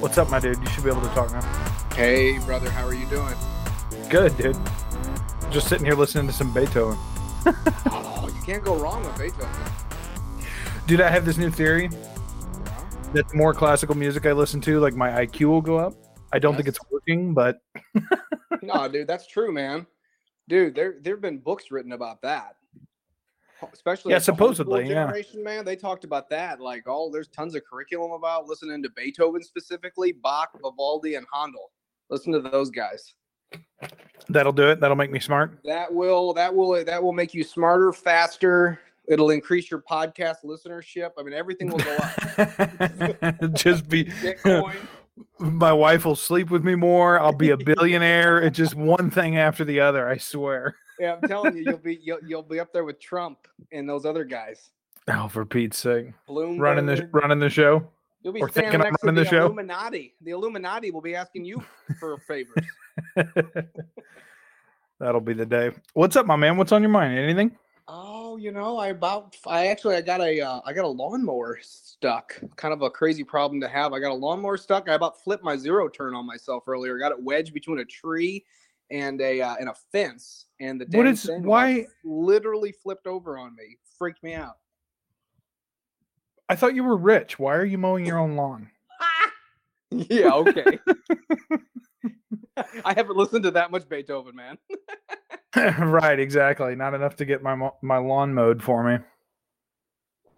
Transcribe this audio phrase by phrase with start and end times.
[0.00, 0.60] What's up, my dude?
[0.60, 1.40] You should be able to talk now.
[1.96, 3.34] Hey, brother, how are you doing?
[4.08, 4.56] Good, dude.
[5.50, 6.96] Just sitting here listening to some Beethoven.
[7.90, 9.72] Oh, you can't go wrong with Beethoven.
[10.86, 11.88] Dude, I have this new theory
[13.12, 15.94] that the more classical music I listen to, like my IQ will go up.
[16.32, 17.58] I don't think it's working, but
[18.62, 19.86] No, dude, that's true, man.
[20.48, 22.54] Dude, there there've been books written about that.
[23.72, 25.04] Especially Yeah, supposedly, yeah.
[25.04, 25.64] generation, man.
[25.64, 26.60] They talked about that.
[26.60, 31.70] Like, oh, there's tons of curriculum about listening to Beethoven specifically, Bach, Vivaldi, and Handel.
[32.10, 33.14] Listen to those guys.
[34.28, 34.80] that'll do it.
[34.80, 35.58] That'll make me smart.
[35.64, 38.80] That will that will that will make you smarter, faster.
[39.08, 41.12] It'll increase your podcast listenership.
[41.18, 43.54] I mean, everything will go up.
[43.54, 44.76] just be Bitcoin.
[45.38, 47.18] my wife will sleep with me more.
[47.18, 48.40] I'll be a billionaire.
[48.40, 50.76] It's just one thing after the other, I swear.
[50.98, 54.04] Yeah, I'm telling you, you'll be you'll, you'll be up there with Trump and those
[54.04, 54.70] other guys.
[55.08, 56.12] Oh, for Pete's sake.
[56.28, 56.60] Bloomberg.
[56.60, 57.88] Running the running the show.
[58.22, 59.46] You'll be or standing next to the, the show.
[59.46, 60.14] Illuminati.
[60.22, 61.62] The Illuminati will be asking you
[62.00, 62.64] for favors.
[64.98, 65.70] That'll be the day.
[65.94, 66.56] What's up, my man?
[66.56, 67.16] What's on your mind?
[67.16, 67.56] Anything?
[67.88, 71.58] oh, you know, I about I actually I got a uh, I got a lawnmower
[71.62, 72.38] stuck.
[72.56, 73.92] Kind of a crazy problem to have.
[73.92, 74.88] I got a lawnmower stuck.
[74.88, 76.98] I about flipped my zero turn on myself earlier.
[76.98, 78.44] Got it wedged between a tree
[78.90, 80.46] and a uh, and a fence.
[80.60, 83.76] And the What thing why- literally flipped over on me.
[83.98, 84.56] Freaked me out.
[86.48, 87.38] I thought you were rich.
[87.38, 88.70] Why are you mowing your own lawn?
[89.90, 90.78] Yeah, okay.
[92.84, 94.58] I haven't listened to that much Beethoven, man.
[95.78, 96.74] right, exactly.
[96.74, 98.98] Not enough to get my my lawn mowed for me.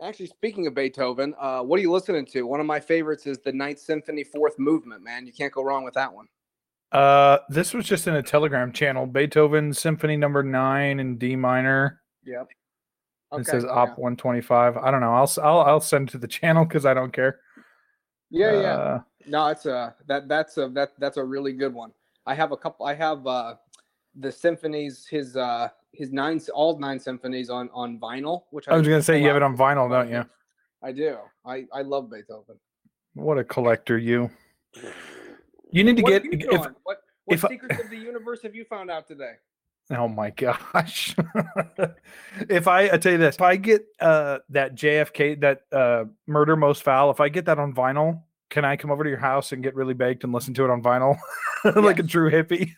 [0.00, 2.42] Actually, speaking of Beethoven, uh, what are you listening to?
[2.46, 5.02] One of my favorites is the Ninth Symphony, Fourth Movement.
[5.02, 6.28] Man, you can't go wrong with that one.
[6.92, 9.06] Uh, this was just in a Telegram channel.
[9.06, 12.00] Beethoven Symphony Number Nine in D minor.
[12.24, 12.48] Yep.
[13.32, 14.76] It says Op 125.
[14.76, 15.14] I don't know.
[15.14, 17.40] I'll I'll I'll send it to the channel because I don't care.
[18.30, 18.74] Yeah, yeah.
[18.74, 21.92] Uh, No, it's a that that's a that that's a really good one.
[22.26, 22.86] I have a couple.
[22.86, 23.54] I have uh,
[24.16, 28.42] the symphonies, his uh, his nine all nine symphonies on on vinyl.
[28.50, 30.24] Which I was gonna say you have it on vinyl, don't you?
[30.82, 31.18] I do.
[31.44, 32.56] I I love Beethoven.
[33.14, 34.30] What a collector you.
[35.72, 36.98] You need to What get if what what
[37.28, 39.34] if I- secrets of the universe have you found out today?
[39.92, 41.16] Oh my gosh.
[42.48, 46.54] if I I tell you this, if I get uh that JFK that uh murder
[46.56, 49.52] most foul, if I get that on vinyl, can I come over to your house
[49.52, 51.16] and get really baked and listen to it on vinyl?
[51.76, 52.70] like a true hippie.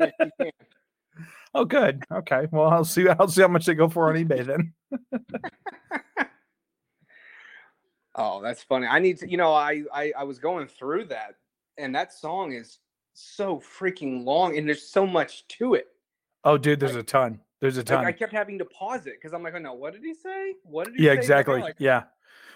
[0.00, 0.50] Can.
[1.54, 2.02] oh good.
[2.12, 2.48] Okay.
[2.50, 4.72] Well I'll see I'll see how much they go for on eBay then.
[8.20, 8.88] Oh, that's funny.
[8.88, 11.36] I need to, you know, I, I I was going through that,
[11.78, 12.78] and that song is
[13.14, 15.86] so freaking long, and there's so much to it.
[16.44, 17.40] Oh dude, there's a ton.
[17.60, 18.04] There's a Like, ton.
[18.06, 20.54] I kept having to pause it because I'm like, oh no, what did he say?
[20.62, 21.12] What did he yeah?
[21.12, 21.60] Exactly.
[21.60, 22.04] like, yeah.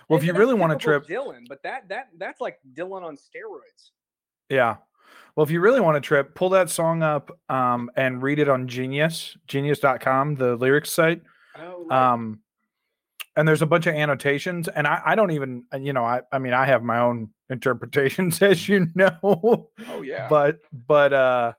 [0.09, 3.17] Well, if you really want to trip, Dylan, but that that that's like Dylan on
[3.17, 3.91] steroids.
[4.49, 4.77] Yeah.
[5.35, 8.51] Well, if you really want to trip, pull that song up um, and read it
[8.51, 11.23] on Genius, genius.com, the lyrics site.
[11.57, 12.13] Oh, right.
[12.13, 12.41] Um,
[13.37, 16.39] and there's a bunch of annotations, and I, I don't even, you know, I, I
[16.39, 20.29] mean, I have my own interpretations, as you know, oh yeah.
[20.29, 21.53] but, but, uh,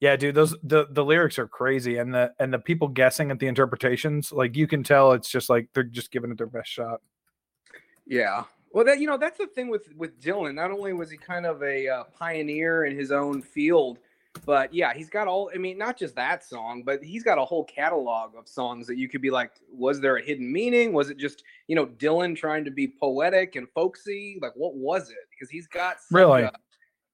[0.00, 3.38] yeah, dude, those the the lyrics are crazy, and the and the people guessing at
[3.38, 6.68] the interpretations, like you can tell, it's just like they're just giving it their best
[6.68, 7.00] shot.
[8.06, 8.44] Yeah.
[8.72, 10.56] Well, that you know, that's the thing with with Dylan.
[10.56, 13.98] Not only was he kind of a uh, pioneer in his own field,
[14.44, 15.50] but yeah, he's got all.
[15.54, 18.96] I mean, not just that song, but he's got a whole catalog of songs that
[18.98, 20.92] you could be like, was there a hidden meaning?
[20.92, 24.38] Was it just you know Dylan trying to be poetic and folksy?
[24.42, 25.16] Like, what was it?
[25.30, 26.42] Because he's got Really?
[26.42, 26.52] a-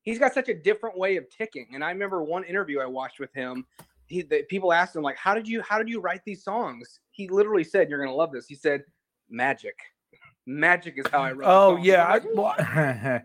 [0.02, 1.68] he's got such a different way of ticking.
[1.74, 3.66] And I remember one interview I watched with him.
[4.06, 7.00] He the, people asked him like, how did you how did you write these songs?
[7.12, 8.82] He literally said, "You're gonna love this." He said,
[9.28, 9.76] "Magic."
[10.46, 11.46] Magic is how I wrote.
[11.46, 12.54] Oh songs." yeah, I, well,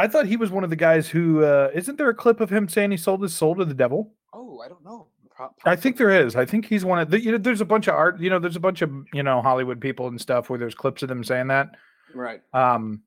[0.00, 2.50] I thought he was one of the guys who uh, isn't there a clip of
[2.50, 4.14] him saying he sold his soul to the devil?
[4.32, 5.08] Oh, I don't know.
[5.36, 6.36] Pro- I think there is.
[6.36, 7.38] I think he's one of the, you know.
[7.38, 8.18] There's a bunch of art.
[8.18, 11.02] You know, there's a bunch of you know Hollywood people and stuff where there's clips
[11.02, 11.76] of them saying that.
[12.14, 12.40] Right.
[12.54, 13.02] Um,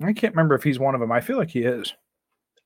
[0.00, 1.10] I can't remember if he's one of them.
[1.10, 1.92] I feel like he is.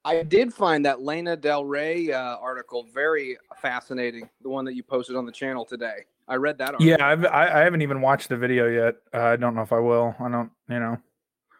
[0.05, 4.29] I did find that Lana Del Rey uh, article very fascinating.
[4.43, 6.05] The one that you posted on the channel today.
[6.29, 6.75] I read that.
[6.75, 6.87] Article.
[6.87, 8.97] Yeah, I've, I I haven't even watched the video yet.
[9.15, 10.15] Uh, I don't know if I will.
[10.21, 10.51] I don't.
[10.69, 10.99] You know.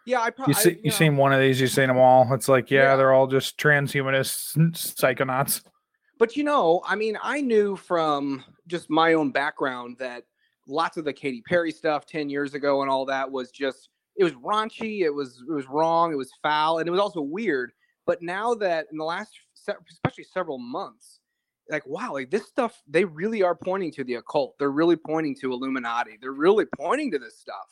[0.05, 1.61] Yeah, I probably You see, you seen one of these?
[1.61, 2.31] you've seen them all?
[2.33, 2.95] It's like, yeah, Yeah.
[2.95, 4.55] they're all just transhumanists,
[4.97, 5.63] psychonauts.
[6.17, 10.23] But you know, I mean, I knew from just my own background that
[10.67, 14.23] lots of the Katy Perry stuff 10 years ago and all that was just it
[14.23, 17.71] was raunchy, it was it was wrong, it was foul, and it was also weird.
[18.05, 19.31] But now that in the last
[19.89, 21.19] especially several months,
[21.69, 24.55] like wow, like this stuff they really are pointing to the occult.
[24.59, 26.17] They're really pointing to Illuminati.
[26.21, 27.67] They're really pointing to this stuff.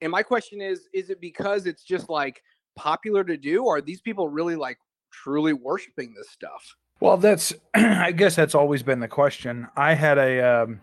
[0.00, 2.42] And my question is is it because it's just like
[2.76, 4.78] popular to do or are these people really like
[5.10, 6.74] truly worshiping this stuff?
[7.00, 9.66] Well, that's I guess that's always been the question.
[9.76, 10.80] I had a um,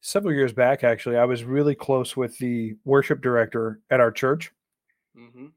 [0.00, 1.16] several years back actually.
[1.16, 4.52] I was really close with the worship director at our church
[5.16, 5.52] Mhm.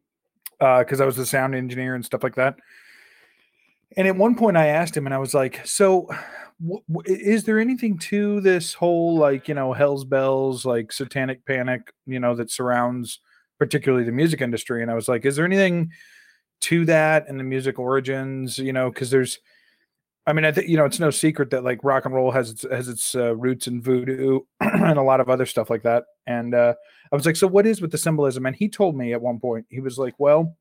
[0.60, 2.58] because I was the sound engineer and stuff like that.
[3.98, 6.10] And at one point, I asked him, and I was like, "So,
[7.06, 12.20] is there anything to this whole like you know hell's bells, like satanic panic, you
[12.20, 13.20] know, that surrounds
[13.58, 15.92] particularly the music industry?" And I was like, "Is there anything
[16.62, 18.58] to that and the music origins?
[18.58, 19.40] You know, because there's."
[20.28, 22.52] I mean, I think you know it's no secret that like rock and roll has
[22.52, 26.04] its has its uh, roots in voodoo and a lot of other stuff like that.
[26.28, 26.76] And uh,
[27.12, 28.46] I was like, so what is with the symbolism?
[28.46, 30.56] And he told me at one point, he was like, well,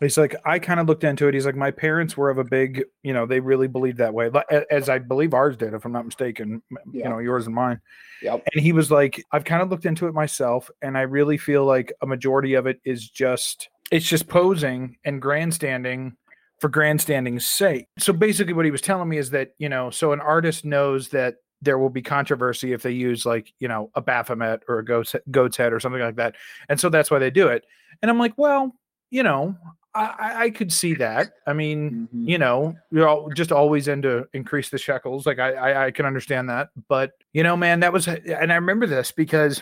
[0.00, 1.34] he's like, I kind of looked into it.
[1.34, 4.30] He's like, my parents were of a big, you know, they really believed that way,
[4.70, 7.80] as I believe ours did, if I'm not mistaken, m- you know, yours and mine.
[8.22, 8.44] Yep.
[8.52, 11.64] And he was like, I've kind of looked into it myself, and I really feel
[11.64, 16.16] like a majority of it is just, it's just posing and grandstanding
[16.60, 17.86] for grandstanding's sake.
[17.98, 21.08] So basically, what he was telling me is that, you know, so an artist knows
[21.10, 24.84] that there will be controversy if they use like, you know, a Baphomet or a
[24.84, 26.36] goat's, goat's head or something like that.
[26.68, 27.64] And so that's why they do it.
[28.02, 28.74] And I'm like, well,
[29.10, 29.56] you know,
[29.94, 31.32] I, I- could see that.
[31.46, 32.28] I mean, Mhm.
[32.28, 35.26] you know, you're all just always into increase the shekels.
[35.26, 36.68] Like I, I, I can understand that.
[36.88, 39.60] But you know, man, that was, and I remember this because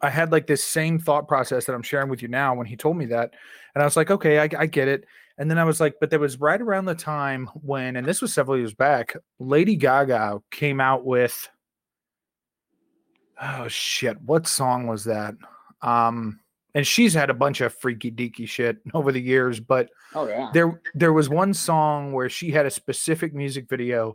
[0.00, 2.76] I had like this same thought process that I'm sharing with you now when he
[2.76, 3.34] told me that.
[3.74, 5.04] And I was like, okay, I, I get it.
[5.38, 8.20] And then I was like, but there was right around the time when, and this
[8.22, 11.48] was several years back, Lady Gaga came out with,
[13.40, 15.34] oh shit, what song was that?
[15.80, 16.38] Um,
[16.74, 20.50] and she's had a bunch of freaky deaky shit over the years, but Oh yeah.
[20.52, 24.14] there there was one song where she had a specific music video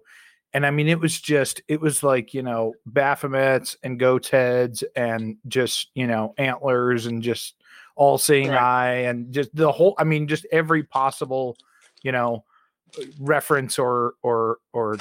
[0.54, 4.82] and i mean it was just it was like you know baphomets and goat's heads
[4.96, 7.56] and just you know antlers and just
[7.98, 8.62] all seeing Right.
[8.62, 11.58] eye and just the whole i mean just every possible
[12.02, 12.46] you know
[13.20, 14.98] reference or or or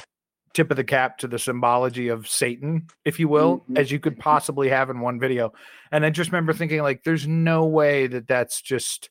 [0.56, 3.78] tip of the cap to the symbology of satan if you will Mhm.
[3.78, 5.52] as you could possibly have in one video
[5.92, 9.10] and i just remember thinking like there's no way that that's just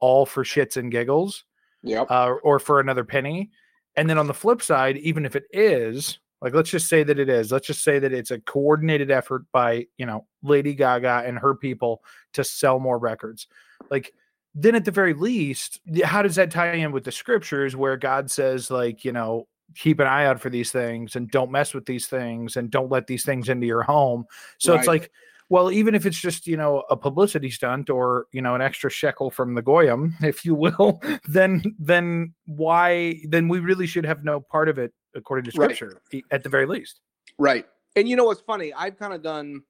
[0.00, 1.44] all for shits and giggles
[1.82, 2.10] Yep.
[2.10, 3.50] uh, or for another penny.
[3.96, 7.18] And then on the flip side, even if it is, like let's just say that
[7.18, 11.24] it is, let's just say that it's a coordinated effort by, you know, Lady Gaga
[11.26, 12.02] and her people
[12.34, 13.46] to sell more records.
[13.90, 14.12] Like
[14.54, 18.30] then at the very least, how does that tie in with the scriptures where God
[18.30, 19.46] says like, you know,
[19.76, 22.90] keep an eye out for these things and don't mess with these things and don't
[22.90, 24.24] let these things into your home.
[24.58, 25.10] So it's like
[25.50, 28.88] well, even if it's just you know a publicity stunt or you know an extra
[28.88, 34.24] shekel from the goyim, if you will, then then why then we really should have
[34.24, 37.00] no part of it according to scripture e- at the very least.
[37.36, 37.66] Right.
[37.96, 38.72] And you know what's funny?
[38.72, 39.62] I've kind of done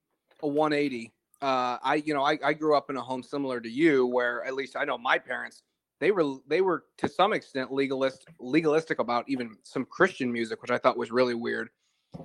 [0.42, 1.12] a 180.
[1.40, 4.44] Uh, I, you know, I, I grew up in a home similar to you, where
[4.44, 5.62] at least I know my parents,
[6.00, 10.70] they were they were to some extent legalist legalistic about even some Christian music, which
[10.70, 11.68] I thought was really weird.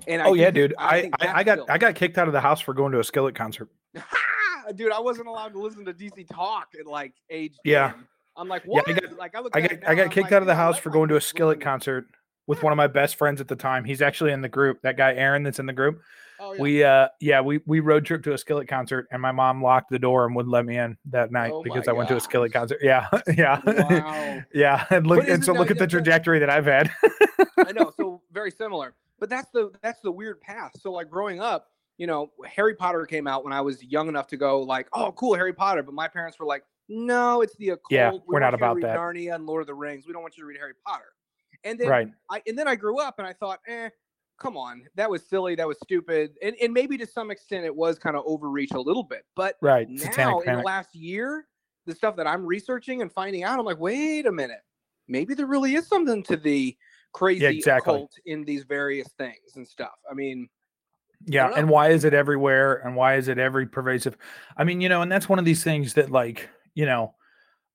[0.08, 2.27] And I oh yeah, dude, I think I, I got still- I got kicked out
[2.27, 3.70] of the house for going to a Skillet concert.
[4.75, 7.55] dude, I wasn't allowed to listen to DC Talk at like age.
[7.63, 7.91] Yeah.
[7.91, 8.08] 10.
[8.38, 8.89] I'm like, Yeah, what?
[8.89, 9.39] I got- like I.
[9.53, 11.17] I got now I got I'm kicked like, out of the house for going to
[11.17, 12.08] a Skillet concert
[12.48, 13.84] with one of my best friends at the time.
[13.84, 14.82] He's actually in the group.
[14.82, 16.01] That guy Aaron that's in the group.
[16.39, 16.62] Oh, yeah.
[16.62, 19.89] We uh yeah, we we road trip to a Skillet concert and my mom locked
[19.89, 22.20] the door and wouldn't let me in that night Oh because I went to a
[22.20, 22.80] Skillet concert.
[22.82, 23.08] Yeah.
[23.36, 23.60] Yeah.
[23.65, 24.44] Wow.
[24.54, 24.86] yeah.
[24.89, 26.92] And look and so look at the trajectory that I've had.
[27.58, 28.94] I know, so very similar.
[29.20, 30.74] But that's the that's the weird path.
[30.80, 34.27] So like growing up, you know, Harry Potter came out when I was young enough
[34.27, 35.84] to go like, oh, cool, Harry Potter.
[35.84, 37.92] But my parents were like, no, it's the occult.
[37.92, 38.98] Yeah, We we're not about that.
[38.98, 40.06] Narnia and Lord of the Rings.
[40.06, 41.06] We don't want you to read Harry Potter.
[41.63, 42.08] And then right.
[42.30, 43.89] I and then I grew up and I thought, eh,
[44.38, 47.75] come on, that was silly, that was stupid, and and maybe to some extent it
[47.75, 49.25] was kind of overreach a little bit.
[49.36, 49.88] But Right.
[49.89, 51.48] now Satanic in the last year,
[51.86, 54.62] the stuff that I'm researching and finding out, I'm like, wait a minute,
[55.08, 56.75] maybe there really is something to the
[57.13, 57.94] crazy exactly.
[57.94, 59.96] occult in these various things and stuff.
[60.10, 60.50] I mean,
[61.25, 64.18] Yeah, don't and why is it everywhere and why is it every pervasive?
[64.58, 67.15] I mean, you know, and that's one of these things that like, you know,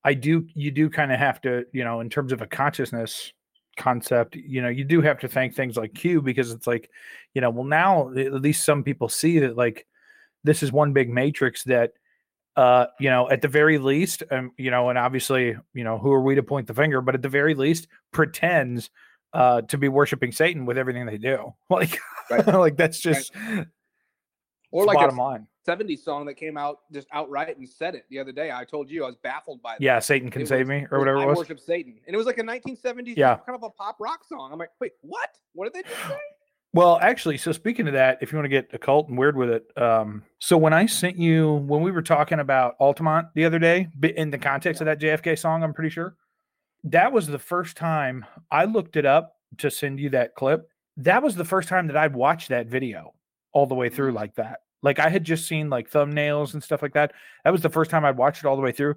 [0.04, 3.32] I do you do kind of have to, you know, in terms of a consciousness
[3.80, 6.90] concept, you know, you do have to thank things like Q because it's like,
[7.34, 9.86] you know, well now at least some people see that like
[10.44, 11.92] this is one big matrix that
[12.56, 16.12] uh, you know, at the very least, um, you know, and obviously, you know, who
[16.12, 17.00] are we to point the finger?
[17.00, 18.90] But at the very least, pretends
[19.32, 21.54] uh, to be worshiping Satan with everything they do.
[21.70, 21.98] Like,
[22.30, 22.46] Right.
[22.66, 23.32] like that's just
[24.72, 25.46] Or like bottom a line.
[25.66, 28.50] 70s song that came out just outright and said it the other day.
[28.52, 29.80] I told you I was baffled by that.
[29.82, 31.36] Yeah, Satan can It save was- me or whatever it was.
[31.36, 31.98] I worship Satan.
[32.06, 33.36] And it was like a 1970s Yeah.
[33.44, 34.50] kind of a pop rock song.
[34.52, 35.28] I'm like, wait, what?
[35.54, 36.18] What did they just say?
[36.72, 39.50] Well, actually, so speaking of that, if you want to get occult and weird with
[39.50, 43.58] it, um, so when I sent you when we were talking about Altamont the other
[43.58, 46.14] day, in the context of that JFK song, I'm pretty sure
[46.84, 50.68] that was the first time I looked it up to send you that clip.
[50.96, 53.14] That was the first time that I'd watched that video
[53.52, 54.60] all the way through like that.
[54.82, 57.12] Like I had just seen like thumbnails and stuff like that.
[57.44, 58.96] That was the first time I'd watched it all the way through.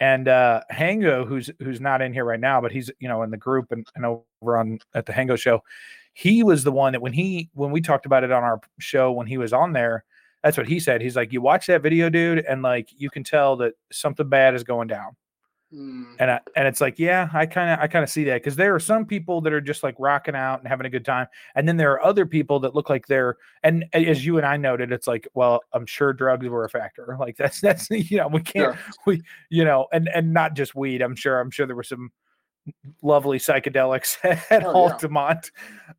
[0.00, 3.30] And uh Hango, who's who's not in here right now, but he's you know in
[3.30, 5.62] the group and, and over on at the Hango show,
[6.14, 9.12] he was the one that when he when we talked about it on our show
[9.12, 10.04] when he was on there,
[10.42, 11.00] that's what he said.
[11.00, 14.54] He's like, you watch that video, dude, and like you can tell that something bad
[14.54, 15.16] is going down.
[15.74, 16.04] Hmm.
[16.20, 18.54] And I, and it's like, yeah, I kind of I kind of see that because
[18.54, 21.26] there are some people that are just like rocking out and having a good time,
[21.56, 24.56] and then there are other people that look like they're and as you and I
[24.56, 27.16] noted, it's like, well, I'm sure drugs were a factor.
[27.24, 28.78] Like that's that's you know we can't Sure.
[29.06, 31.02] we you know and and not just weed.
[31.02, 32.12] I'm sure I'm sure there were some
[33.02, 34.16] lovely psychedelics
[34.50, 34.72] at Oh.
[34.90, 35.50] Altamont.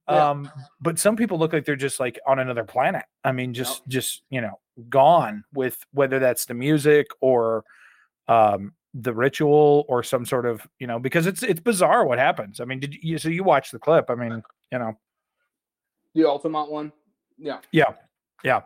[0.10, 0.30] Yeah.
[0.30, 3.04] Um, but some people look like they're just like on another planet.
[3.26, 7.66] I mean, just just you know, gone with whether that's the music or
[8.28, 12.60] um the ritual or some sort of you know because it's it's bizarre what happens.
[12.62, 14.10] I mean, did you so you watch the clip?
[14.10, 14.98] I mean, you know,
[16.14, 16.92] The Altamont one?
[17.38, 17.60] Yeah.
[17.72, 17.94] yeah,
[18.44, 18.62] yeah.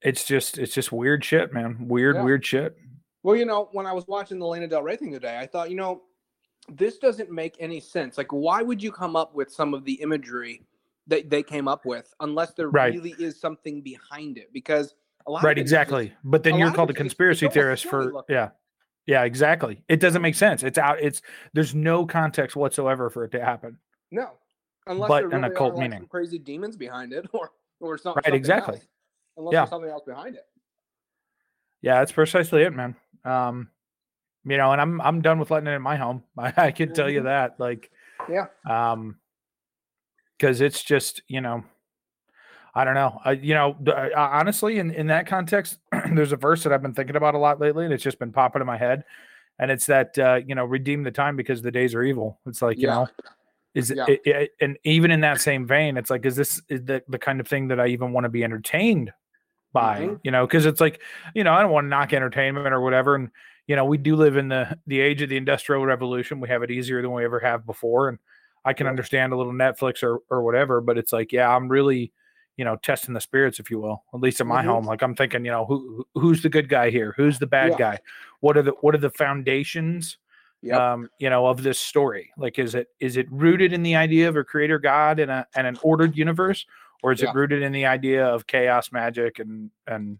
[0.00, 1.76] It's just it's just weird shit, man.
[1.88, 2.22] Weird, Yeah.
[2.24, 2.76] weird shit.
[3.22, 5.68] Well, you know, when I was watching the Lana Del Rey thing today, I thought,
[5.70, 6.02] you know,
[6.70, 8.16] this doesn't make any sense.
[8.16, 10.62] Like, why would you come up with some of the imagery
[11.08, 12.94] that they came up with unless there Right.
[12.94, 14.52] really is something behind it?
[14.52, 14.94] Because
[15.26, 16.12] a lot Right, of it is just- exactly.
[16.24, 18.50] But then you're called a it's just- it's conspiracy theorist for yeah.
[19.08, 19.82] Yeah, exactly.
[19.88, 20.62] It doesn't make sense.
[20.62, 21.22] It's out it's
[21.54, 23.78] there's no context whatsoever for it to happen.
[24.10, 24.32] no,
[24.86, 26.06] unless but there an occult are, like, meaning.
[26.08, 27.50] crazy demons behind it, or
[27.80, 28.74] or some, Right, something exactly.
[28.74, 28.86] else.
[29.38, 29.60] Unless Yeah.
[29.60, 30.44] there's something else behind it.
[31.80, 32.96] Yeah, that's precisely it, man.
[33.24, 33.70] Um,
[34.44, 36.22] you know, and I'm I'm done with letting it in my home.
[36.38, 37.24] I, I can tell you Mhm.
[37.24, 37.58] that.
[37.58, 37.90] Like,
[38.28, 38.48] Yeah.
[38.68, 39.18] um,
[40.36, 41.64] because it's just you know,
[42.78, 43.20] I don't know.
[43.24, 45.78] I you know, I- I- honestly, in in that context,
[46.12, 48.30] there's a verse that I've been thinking about a lot lately, and it's just been
[48.32, 49.04] popping in my head,
[49.58, 52.38] and it's that uh, you know, redeem the time because the days are evil.
[52.46, 52.94] It's like you Yeah.
[52.94, 53.08] know.
[53.74, 54.04] Is Yeah.
[54.08, 57.18] it, it, and even in that same vein, it's like, is this is the, the
[57.18, 59.12] kind of thing that I even want to be entertained
[59.72, 60.00] by?
[60.02, 60.20] Mhm.
[60.22, 61.00] You know, because it's like,
[61.34, 63.14] you know, I don't want to knock entertainment or whatever.
[63.16, 63.30] And
[63.66, 66.40] you know, we do live in the the age of the industrial revolution.
[66.40, 68.18] We have it easier than we ever have before, and
[68.64, 70.80] I can understand a little Netflix or or whatever.
[70.80, 72.12] But it's like, yeah, I'm really,
[72.58, 74.04] you know, testing the spirits, if you will.
[74.12, 74.66] At least in my Mhm.
[74.66, 77.14] home, like I'm thinking, you know, who who- who's the good guy here?
[77.16, 77.78] Who's the bad Yeah.
[77.78, 77.98] guy?
[78.40, 80.18] What are the what are the foundations?
[80.60, 80.80] Yep.
[80.80, 82.32] um, you know, of this story?
[82.36, 85.46] Like, is it is it rooted in the idea of a creator God and a
[85.54, 86.66] and an ordered universe,
[87.04, 87.30] or is Yeah.
[87.30, 90.18] it rooted in the idea of chaos, magic, and and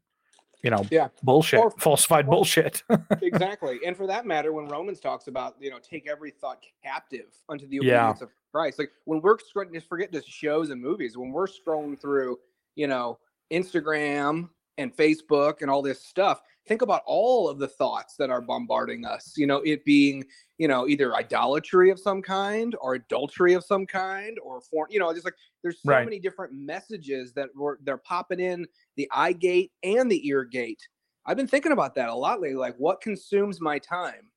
[0.62, 1.08] you know, Yeah.
[1.22, 2.82] bullshit, Or- falsified or- bullshit?
[3.22, 3.80] exactly.
[3.86, 7.66] And for that matter, when Romans talks about, you know, take every thought captive unto
[7.68, 8.08] the Yeah.
[8.08, 11.46] obedience of Christ, like when we're scrolling, just forget just shows and movies, when we're
[11.46, 12.38] scrolling through,
[12.74, 13.18] you know,
[13.52, 18.40] Instagram and Facebook and all this stuff, think about all of the thoughts that are
[18.40, 20.24] bombarding us, you know, it being,
[20.56, 24.98] you know, either idolatry of some kind or adultery of some kind or for, you
[24.98, 26.02] know, just like there's so Right.
[26.02, 28.66] many different messages that were they're popping in
[28.96, 30.88] the eye gate and the ear gate.
[31.26, 32.56] I've been thinking about that a lot lately.
[32.56, 34.30] Like, what consumes my time?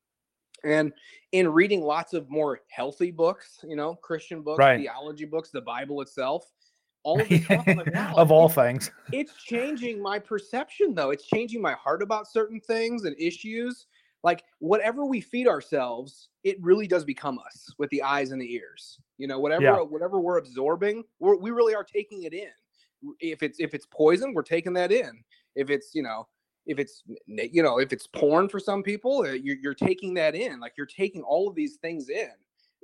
[0.63, 0.93] And
[1.31, 4.75] in reading lots of more healthy books, you know, Christian books, Right.
[4.75, 6.51] theology books, the Bible itself,
[7.03, 10.93] all of this stuff, I'm like, wow, of all it's, things, it's changing my perception,
[10.93, 11.11] though.
[11.11, 13.87] It's changing my heart about certain things and issues.
[14.23, 18.53] Like, whatever we feed ourselves, it really does become us with the eyes and the
[18.53, 18.99] ears.
[19.17, 19.81] You know, whatever Yeah.
[19.81, 22.51] whatever we're absorbing, we're, we really are taking it in.
[23.19, 25.23] If it's if it's poison, we're taking that in.
[25.55, 26.27] If it's you know
[26.67, 30.35] if it's you know if it's porn for some people uh, you're, you're taking that
[30.35, 32.29] in like you're taking all of these things in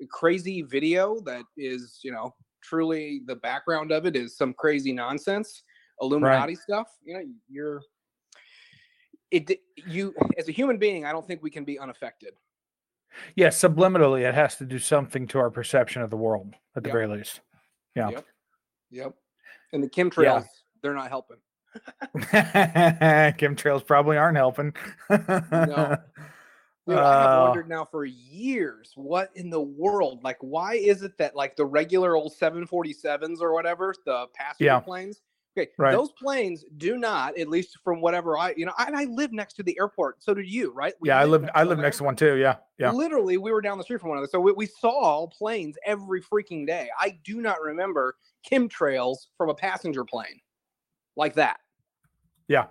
[0.01, 2.33] A crazy video that is you know
[2.67, 5.63] truly the background of it is some crazy nonsense
[6.01, 7.81] illuminati stuff you know you're
[9.31, 12.33] it you as a human being i don't think we can be unaffected
[13.35, 16.89] yeah, subliminally, it has to do something to our perception of the world, at the
[16.89, 16.93] Yep.
[16.93, 17.39] very least.
[17.95, 18.09] Yeah.
[18.09, 18.25] Yep.
[18.91, 19.13] yep
[19.73, 20.45] and the chemtrails
[20.81, 21.37] they're not helping
[22.15, 24.73] Chemtrails probably aren't helping.
[26.87, 31.03] Dude, I have Uh, wondered now for years what in the world, like, why is
[31.03, 34.79] it that like the regular old 747s or whatever, the passenger Yeah.
[34.79, 35.21] planes,
[35.57, 35.91] Okay, Right.
[35.91, 39.55] those planes do not, at least from whatever I, you know, and I live next
[39.55, 40.21] to the airport.
[40.21, 40.93] So did you, right?
[41.01, 42.35] We Yeah, I live I live next to one too.
[42.35, 42.57] Yeah.
[42.77, 42.91] Yeah.
[42.91, 46.21] Literally, we were down the street from one another, so we, we saw planes every
[46.21, 46.89] freaking day.
[46.99, 48.17] I do not remember
[48.49, 50.41] chemtrails from a passenger plane
[51.15, 51.59] like that.
[52.47, 52.67] Yeah.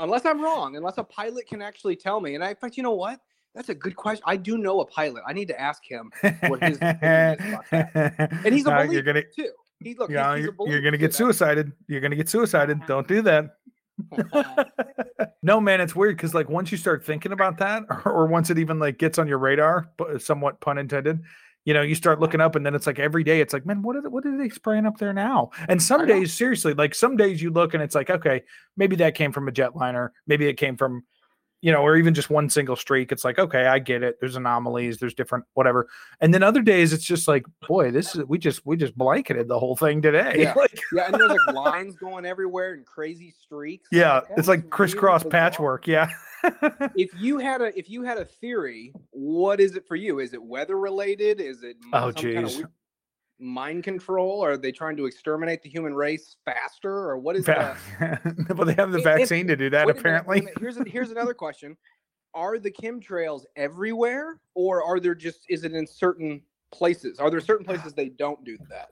[0.00, 2.34] Unless I'm wrong, unless a pilot can actually tell me.
[2.34, 3.20] And I, in fact, you know what?
[3.54, 4.22] That's a good question.
[4.26, 5.22] I do know a pilot.
[5.26, 6.10] I need to ask him
[6.46, 8.30] what his opinion is about that.
[8.44, 9.50] And he's a Nah, believer you're gonna too.
[9.80, 11.72] He look, yeah, he's, he's you're, you're gonna get suicided.
[11.88, 12.78] You're gonna get suicided.
[12.78, 12.86] Uh-huh.
[12.86, 13.56] Don't do that.
[15.42, 18.50] no, man, it's weird because like once you start thinking about that, or, or once
[18.50, 21.20] it even like gets on your radar, but somewhat pun intended,
[21.64, 23.82] you know, you start looking up, and then it's like every day, it's like, man,
[23.82, 25.50] what are they, what are they spraying up there now?
[25.68, 28.42] And some days, seriously, like some days you look and it's like, okay,
[28.76, 31.04] maybe that came from a jetliner, maybe it came from,
[31.60, 33.12] you know, or even just one single streak.
[33.12, 34.16] It's like, okay, I get it.
[34.20, 35.86] There's anomalies, there's different whatever.
[36.22, 39.46] And then other days, it's just like, boy, this is we just we just blanketed
[39.46, 40.36] the whole thing today.
[40.38, 40.54] Yeah.
[40.56, 43.86] like, yeah, and there's like lines going everywhere and crazy streaks.
[43.92, 45.86] yeah, That's oh, it's like crisscross patchwork.
[45.86, 46.08] Yeah.
[46.96, 50.18] If you had a if you had a theory, what is it for you?
[50.20, 51.40] Is it weather related?
[51.40, 52.64] Is it Oh, some kind of geez.
[53.38, 54.42] mind control?
[54.44, 57.76] Are they trying to exterminate the human race faster, or what is the?
[58.56, 60.48] well, they have the It- vaccine to do that, Wait a wait apparently.
[60.60, 61.76] Here's a, here's another question:
[62.34, 66.42] Are the chemtrails everywhere, or are there just is it in certain
[66.72, 67.18] places?
[67.18, 68.90] Are there certain places they don't do that?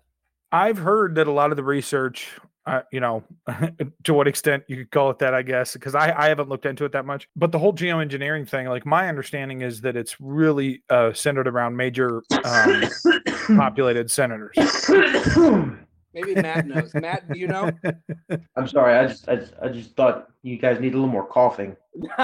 [0.50, 2.30] I've heard that a lot of the research,
[2.68, 3.24] uh, you know,
[4.04, 6.66] to what extent you could call it that, I guess, because I, I haven't looked
[6.66, 7.26] into it that much.
[7.34, 11.76] But the whole geoengineering thing, like my understanding is that it's really uh, centered around
[11.76, 12.84] major um,
[13.56, 14.54] populated senators.
[16.14, 16.92] Maybe Matt knows.
[16.94, 17.70] Matt, do you know?
[18.56, 18.96] I'm sorry.
[18.96, 21.76] I just, I just, I just thought you guys need a little more coughing.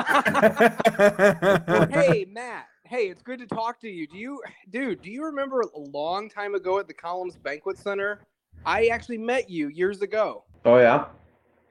[1.90, 2.66] hey Matt.
[2.86, 4.06] Hey, it's good to talk to you.
[4.06, 5.00] Do you, dude?
[5.00, 8.20] Do you remember a long time ago at the Columns Banquet Center?
[8.66, 10.44] I actually met you years ago.
[10.64, 11.06] Oh yeah.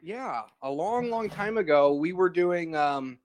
[0.01, 2.75] Yeah, a long, long time ago, we were doing.
[2.75, 3.19] um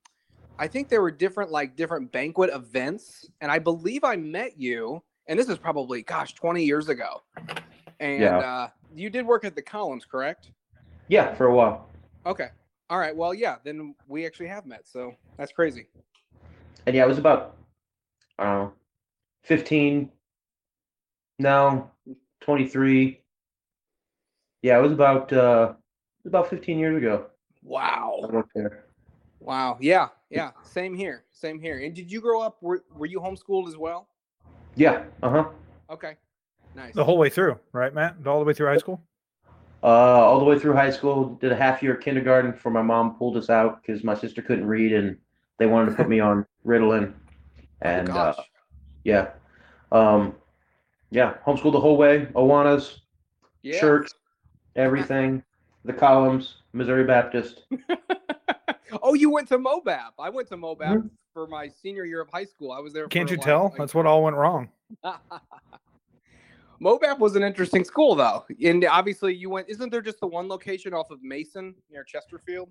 [0.60, 5.00] I think there were different, like, different banquet events, and I believe I met you.
[5.28, 7.22] And this is probably, gosh, twenty years ago.
[8.00, 8.38] And Yeah.
[8.38, 10.50] uh, you did work at the Columns, correct?
[11.08, 11.88] Yeah, for a while.
[12.26, 12.48] Okay.
[12.90, 13.14] All right.
[13.14, 13.56] Well, yeah.
[13.62, 14.86] Then we actually have met.
[14.88, 15.88] So that's crazy.
[16.86, 17.56] And yeah, it was about,
[18.38, 18.72] I don't know,
[19.44, 20.10] 15.
[21.38, 21.90] No,
[22.40, 23.17] 23.
[24.62, 27.26] Yeah, it was about, uh, it was about 15 years ago.
[27.26, 27.30] I
[27.62, 28.20] Wow.
[28.30, 28.86] worked there.
[29.40, 29.76] Wow.
[29.80, 30.08] Yeah.
[30.30, 30.50] Yeah.
[30.62, 31.24] Same here.
[31.30, 31.78] Same here.
[31.78, 32.58] And did you grow up?
[32.60, 34.08] Were Were you homeschooled as well?
[34.74, 35.04] Yeah.
[35.22, 35.48] Uh huh.
[35.90, 36.16] Okay.
[36.74, 36.94] Nice.
[36.94, 38.16] the whole way through, right, Matt?
[38.26, 39.00] All the way through high school?
[39.82, 42.82] Uh, all the way through high school, did a half year of kindergarten before my
[42.82, 45.16] mom pulled us out because my sister couldn't read and
[45.58, 47.14] they wanted to put me on Ritalin.
[47.82, 48.44] And oh, uh, gosh.
[49.04, 49.30] yeah,
[49.92, 50.34] um,
[51.10, 52.26] yeah, homeschooled the whole way.
[52.34, 52.98] Awanas,
[53.62, 53.80] yeah.
[53.80, 54.10] church,
[54.78, 55.42] everything,
[55.84, 57.64] the columns, Missouri Baptist.
[59.02, 60.12] oh, you went to Mobap.
[60.18, 61.10] I went to Mobap Mhm.
[61.34, 62.72] for my senior year of high school.
[62.72, 63.06] I was there.
[63.08, 63.66] Can't for, you like, tell?
[63.74, 64.70] a- That's what all went wrong.
[66.80, 69.68] Mobap was an interesting school, though, and obviously you went.
[69.68, 72.70] Isn't there just the one location off of Mason near Chesterfield?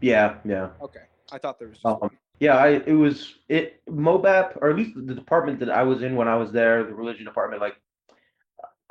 [0.00, 0.70] Yeah, yeah.
[0.80, 2.10] Okay, I thought there was just Um.
[2.40, 6.16] Yeah, I it was it Mobap or at least the department that I was in
[6.16, 7.60] when I was there, the religion department.
[7.60, 7.76] Like,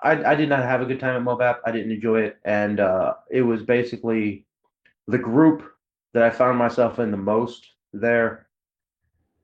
[0.04, 1.60] I I did not have a good time at Mobap.
[1.66, 4.46] I didn't enjoy it, and uh, it was basically
[5.08, 5.64] the group
[6.14, 8.48] that I found myself in the most there.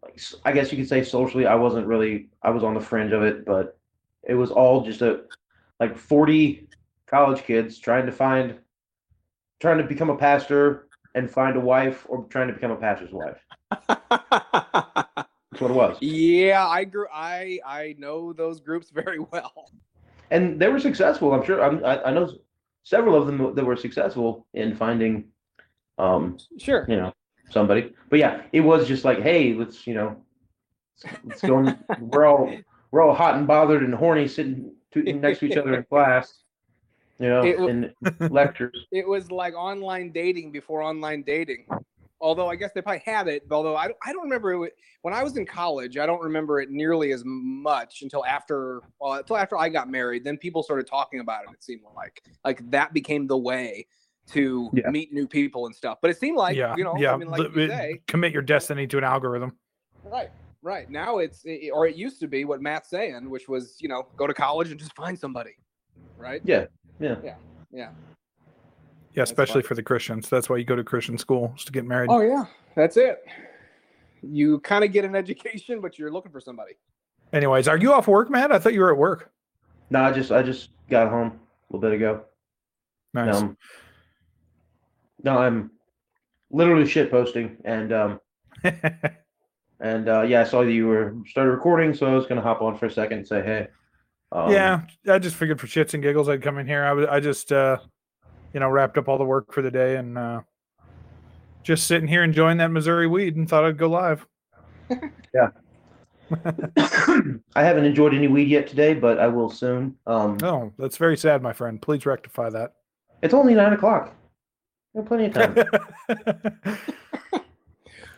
[0.03, 2.29] Like, I guess you could say socially, I wasn't really.
[2.43, 3.77] I was on the fringe of it, but
[4.23, 5.21] it was all just a
[5.79, 6.67] like forty
[7.07, 8.59] college kids trying to find,
[9.59, 13.11] trying to become a pastor and find a wife, or trying to become a pastor's
[13.11, 13.39] wife.
[13.87, 15.97] That's what it was.
[16.01, 17.07] yeah, I grew.
[17.13, 19.71] I I know those groups very well.
[20.31, 21.33] And they were successful.
[21.33, 21.61] I'm sure.
[21.63, 22.31] I'm, I, I know
[22.83, 25.25] several of them that were successful in finding,
[25.97, 26.85] um, Sure.
[26.87, 27.13] you know,
[27.49, 27.93] somebody.
[28.09, 30.15] But yeah, it was just like, hey, let's, you know,
[31.23, 31.57] let's go.
[31.59, 32.51] and- we're all
[32.91, 36.39] we're all hot and bothered and horny sitting to, next to each other in class,
[37.19, 37.93] you know, It in
[38.31, 38.87] lectures.
[38.91, 41.67] It was like online dating before online dating.
[42.21, 43.43] Although I guess they probably had it.
[43.49, 45.97] Although I, I don't remember it when I was in college.
[45.97, 50.23] I don't remember it nearly as much until after well until after I got married.
[50.25, 51.51] Then people started talking about it.
[51.53, 53.88] It seemed like like that became the way
[54.32, 54.89] to Yeah.
[54.89, 55.99] meet new people and stuff.
[56.01, 57.13] But it seemed like yeah, you know yeah.
[57.13, 59.58] I mean like li- you say commit your destiny to an algorithm.
[60.03, 60.29] right
[60.62, 63.88] right now it's it, or it used to be what Matt's saying, which was you
[63.88, 65.55] know go to college and just find somebody,
[66.17, 66.41] right?
[66.43, 66.65] Yeah,
[66.99, 67.15] yeah.
[67.23, 67.36] yeah
[67.71, 67.89] yeah.
[69.19, 69.67] Yeah, especially fine.
[69.67, 70.29] for the Christians.
[70.29, 72.10] That's why you go to Christian school is to get married.
[72.10, 73.25] Oh yeah, that's it.
[74.21, 76.75] You kind of get an education, but you're looking for somebody.
[77.34, 78.53] Anyways, are you off work, Matt?
[78.53, 79.29] I thought you were at work.
[79.89, 82.21] No, I just I just got home a little bit ago.
[83.13, 83.36] Nice.
[83.36, 83.58] Um,
[85.21, 85.71] No, I'm
[86.49, 88.21] literally shit posting, and um,
[89.82, 92.62] and uh, yeah, I saw that you were started recording, so I was gonna hop
[92.62, 93.67] on for a second and say hey.
[94.32, 96.86] Um, yeah, I just figured for shits and giggles I'd come in here.
[96.86, 97.79] I was I just uh
[98.53, 100.41] you know wrapped up all the work for the day and uh
[101.63, 104.25] just sitting here enjoying that Missouri weed and thought I'd go live.
[105.33, 105.49] Yeah.
[107.55, 109.95] I haven't enjoyed any weed yet today, but I will soon.
[110.07, 111.79] Um, Oh, that's very sad, my friend.
[111.81, 112.73] Please rectify that.
[113.21, 114.15] It's only nine o'clock.
[114.93, 115.55] We have plenty of time.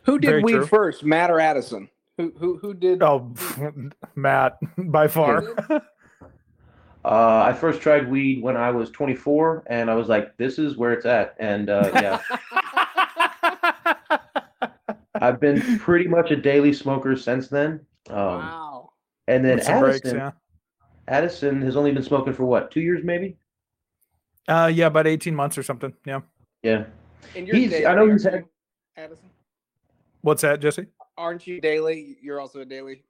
[0.03, 0.65] Who did Very weed true.
[0.65, 1.89] first, Matt or Addison?
[2.17, 3.03] Who who who did?
[3.03, 3.33] oh,
[4.15, 5.43] Matt, by far.
[7.03, 10.77] Uh, I first tried weed when I was 24, and I was like, "This is
[10.77, 12.21] where it's at." And uh, yeah,
[15.15, 17.79] I've been pretty much a daily smoker since then.
[18.09, 18.91] Um, wow.
[19.27, 20.31] And then Addison, breaks, yeah.
[21.07, 23.37] Addison has only been smoking for what, two years maybe?
[24.47, 25.93] Uh, yeah, about 18 months or something.
[26.05, 26.21] Yeah.
[26.63, 26.85] Yeah.
[27.35, 28.47] And you're He's- daily, I know he's aren't
[28.95, 29.29] had- Addison.
[30.21, 30.87] What's that, Jesse?
[31.17, 32.17] Aren't you daily?
[32.21, 33.03] You're also a daily.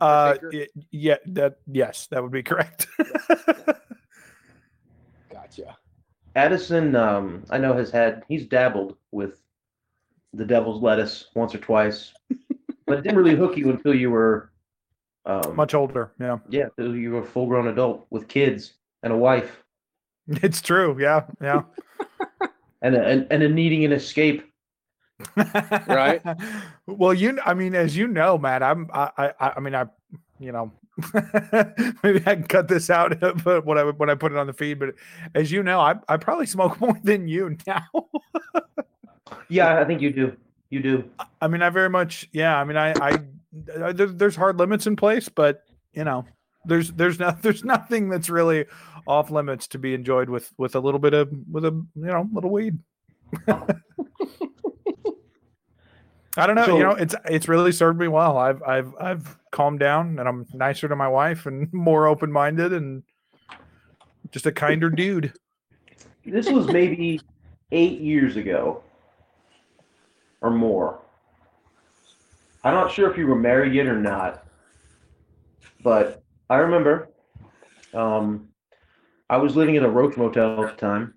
[0.00, 0.50] Uh, Partaker?
[0.52, 2.86] y- yeah, that yes, that would be correct.
[5.30, 5.76] Gotcha.
[6.36, 9.40] Addison, um, I know has had he's dabbled with
[10.32, 12.12] the devil's lettuce once or twice,
[12.86, 14.52] but it didn't really hook you until you were
[15.26, 16.12] um, Much older.
[16.20, 19.62] Yeah, yeah, until you were a full grown adult with kids and a wife
[20.28, 20.96] it's true.
[21.00, 21.62] Yeah, yeah.
[22.82, 24.47] and a, and, and a needing an escape.
[25.36, 26.22] Right.
[26.86, 29.86] well, you, kn- I mean, as you know, Matt, I'm, I, I, I mean, I,
[30.38, 30.72] you know,
[32.02, 34.52] maybe I can cut this out, but when I when I put it on the
[34.52, 34.94] feed, but
[35.34, 37.84] as you know, I, I probably smoke more than you now.
[39.48, 40.36] Yeah, I think you do.
[40.70, 41.04] You do.
[41.40, 42.56] I mean, I very much, yeah.
[42.58, 43.18] I mean, I, I,
[43.82, 46.24] I there, there's hard limits in place, but you know,
[46.66, 48.66] there's, there's not, there's nothing that's really
[49.06, 52.28] off limits to be enjoyed with, with a little bit of, with a, you know,
[52.32, 52.78] little weed.
[56.38, 56.66] I don't know.
[56.66, 58.38] So- you know, it's, it's really served me well.
[58.38, 62.72] I've, I've, I've calmed down and I'm nicer to my wife and more open minded
[62.72, 63.02] and
[64.30, 65.32] just a kinder dude.
[66.24, 67.20] This was maybe
[67.72, 68.82] eight years ago
[70.40, 71.00] or more.
[72.64, 74.44] I'm not sure if you were married yet or not,
[75.82, 77.08] but I remember
[77.94, 78.48] um,
[79.30, 81.14] I was living in a Roach Motel at the time,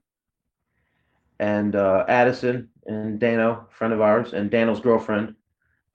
[1.40, 5.36] and uh, Addison and Dano, friend of ours, and Dano's girlfriend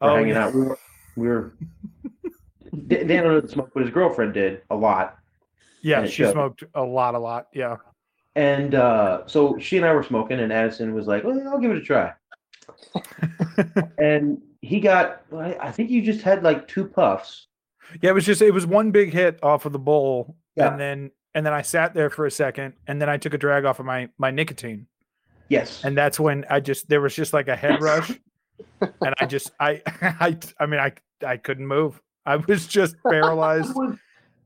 [0.00, 0.46] were Oh, hanging yeah.
[0.46, 0.54] out.
[0.54, 0.78] We were,
[1.16, 1.52] we were
[2.88, 5.18] D- Dano didn't smoke, but his girlfriend did a lot.
[5.82, 6.04] Yeah.
[6.04, 6.32] She showed.
[6.32, 7.46] smoked a lot, a lot.
[7.52, 7.76] Yeah.
[8.34, 11.70] And uh, so she and I were smoking, and Addison was like, well, I'll give
[11.70, 12.12] it a try.
[13.98, 17.46] and he got, I I think you just had like two puffs.
[18.02, 20.70] Yeah, it was just it was one big hit off of the bowl, Yeah.
[20.70, 23.38] and then and then I sat there for a second, and then I took a
[23.38, 24.86] drag off of my my nicotine,
[25.48, 25.84] Yes.
[25.84, 28.10] and that's when I just there was just like a head rush,
[28.80, 30.92] and I just I I I mean I
[31.24, 32.00] I couldn't move.
[32.24, 33.74] I was just he, paralyzed.
[33.76, 33.96] was,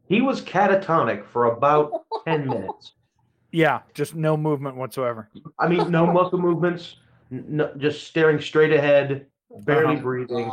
[0.09, 1.93] he was catatonic for about
[2.27, 2.93] 10 minutes.
[3.53, 5.31] Yeah, just no movement whatsoever.
[5.59, 6.97] I mean, no muscle movements,
[7.31, 9.27] no, just staring straight ahead,
[9.65, 10.03] barely Uh-huh.
[10.03, 10.53] breathing.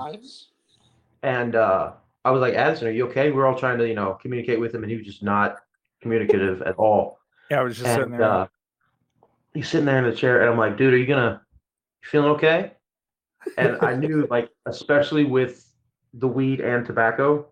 [1.24, 3.32] And uh, I was like, Addison, are you okay?
[3.32, 5.58] We are all trying to, you know, communicate with him, and he was just not
[6.02, 7.20] communicative at all.
[7.52, 8.24] Yeah, I was just sitting there.
[8.24, 8.48] uh,
[9.58, 11.41] he's sitting there in the chair, and I'm like, dude, are you gonna
[12.04, 12.74] you feeling okay?
[13.58, 15.72] And I knew, like, especially with
[16.13, 17.48] the weed and tobacco,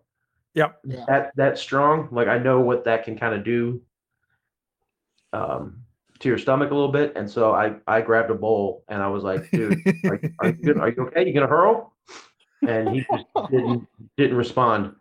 [0.54, 0.80] Yep.
[1.08, 3.82] that that strong, like, I know what that can kind of do
[5.32, 5.82] um,
[6.20, 7.12] to your stomach a little bit.
[7.16, 10.52] And so I I grabbed a bowl, and I was like, dude, are, are you
[10.52, 10.78] good?
[10.78, 11.26] Are you okay?
[11.26, 11.92] You gonna hurl?
[12.66, 14.94] And he just didn't didn't respond.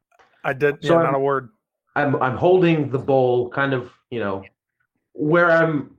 [0.43, 0.83] I did.
[0.83, 1.49] so yeah, I'm- not a word.
[1.95, 4.43] I'm I'm holding the bowl kind of, you know,
[5.13, 5.95] where I'm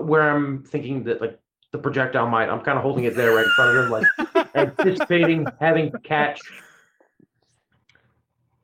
[0.00, 1.38] where I'm thinking that like
[1.72, 2.48] the projectile might.
[2.48, 5.98] I'm kind of holding it there right in front of him, like anticipating having to
[6.00, 6.40] catch.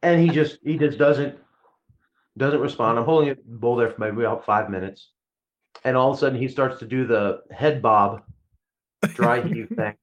[0.02, 1.36] And he just he just doesn't
[2.36, 2.98] doesn't respond.
[2.98, 5.10] I'm holding it bowl there for maybe about five minutes,
[5.84, 8.22] and all of a sudden he starts to do the head bob,
[9.14, 9.94] dry heave thing,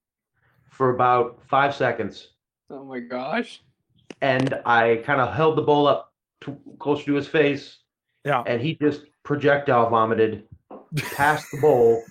[0.70, 2.30] for about five seconds
[2.70, 3.62] Oh my gosh.
[4.22, 6.12] and I kind of held the bowl up
[6.42, 7.78] to, closer to his face,
[8.26, 8.44] Yeah.
[8.48, 10.44] and he just projectile vomited
[11.14, 12.04] past the bowl,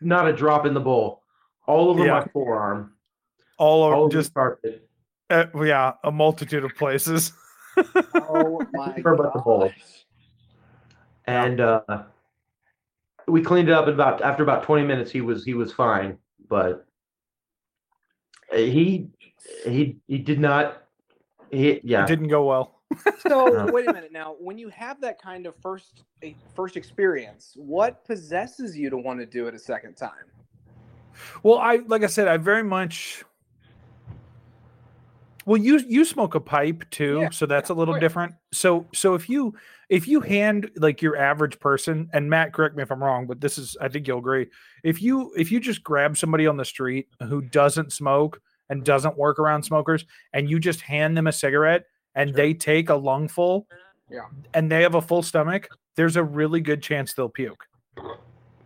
[0.00, 1.22] not a drop in the bowl,
[1.66, 2.20] all over Yeah.
[2.20, 2.92] my forearm,
[3.58, 4.88] All over all over just the carpet.
[5.30, 7.32] uh, yeah, a multitude of places.
[8.14, 9.72] Oh my Forgot about the bowl.
[11.26, 11.82] and uh,
[13.28, 15.10] we cleaned it up in about after about 20 minutes.
[15.10, 16.84] He was he was fine, but
[18.52, 19.08] he
[19.64, 20.82] he he did not.
[21.50, 22.79] He yeah It didn't go well.
[23.20, 23.70] So uh-huh.
[23.72, 24.36] wait a minute now.
[24.40, 29.20] When you have that kind of first eh, first experience, what possesses you to want
[29.20, 30.10] to do it a second time?
[31.42, 33.24] Well, I like I said, I very much.
[35.46, 38.34] Well, you you smoke a pipe too, Yeah, so that's a little oh, different.
[38.52, 39.54] So so if you
[39.88, 43.40] if you hand like your average person, and Matt, correct me if I'm wrong, but
[43.40, 44.48] this is I think you'll agree.
[44.82, 49.16] If you if you just grab somebody on the street who doesn't smoke and doesn't
[49.16, 53.66] work around smokers, and you just hand them a cigarette and they take a lungful,
[54.10, 54.26] Yeah.
[54.54, 57.66] and they have a full stomach, there's a really good chance they'll puke.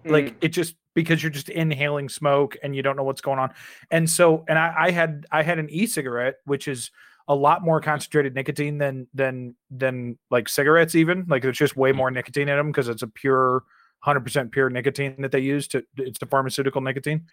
[0.04, 0.34] Like Mm.
[0.42, 3.52] it just because you're just inhaling smoke and you don't know what's going on.
[3.90, 6.90] And so and I, I had i had an e-cigarette which is
[7.26, 11.24] a lot more concentrated nicotine than than than like cigarettes even.
[11.26, 13.64] Like there's just way more nicotine in them because it's a pure
[14.06, 17.26] 100% pure nicotine that they use to it's the pharmaceutical nicotine.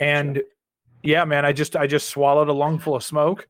[0.00, 0.42] And
[1.02, 3.46] yeah man i just i just swallowed a lungful of smoke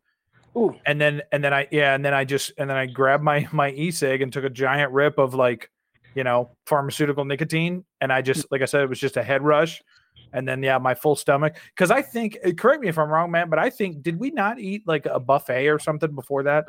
[0.57, 0.75] Ooh.
[0.87, 3.47] and then and then i yeah and then i just and then i grabbed my
[3.53, 5.71] my e-cig and took a giant rip of like
[6.15, 9.43] you know pharmaceutical nicotine and i just like i said it was just a head
[9.43, 9.83] rush
[10.33, 13.31] and then yeah my full stomach because i think uh, correct me if i'm wrong
[13.31, 16.65] man but i think did we not eat like a buffet or something before that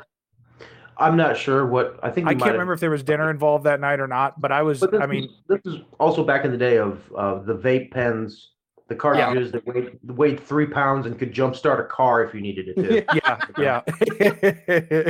[1.00, 2.26] I'm not sure what I think.
[2.26, 4.62] i can't have- remember if there was dinner involved that night or not but i
[4.62, 7.38] was But this i mean was, this is also back in the day of uh,
[7.38, 8.50] the vape pens,
[8.88, 12.68] the cartridges that weighed, weighed three pounds and could jumpstart a car if you needed
[12.68, 13.04] it to.
[13.58, 13.82] yeah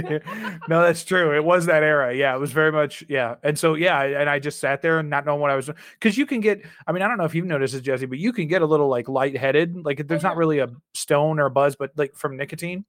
[0.09, 0.59] yeah.
[0.69, 1.35] No that's true.
[1.37, 2.14] It was that era.
[2.14, 3.37] Yeah it was very much yeah.
[3.45, 6.19] And so yeah and i just sat there and not knowing what i was because
[6.19, 8.33] you can get i mean i don't know if you've noticed this jesse but you
[8.33, 9.85] can get a little like lightheaded.
[9.85, 12.85] Like there's not really a stone or a buzz but like from nicotine.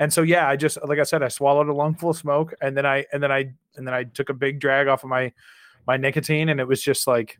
[0.00, 2.76] And so yeah i just like i said i swallowed a lungful of smoke and
[2.76, 5.32] then i and then i and then i took a big drag off of my
[5.86, 7.38] my nicotine and it was just like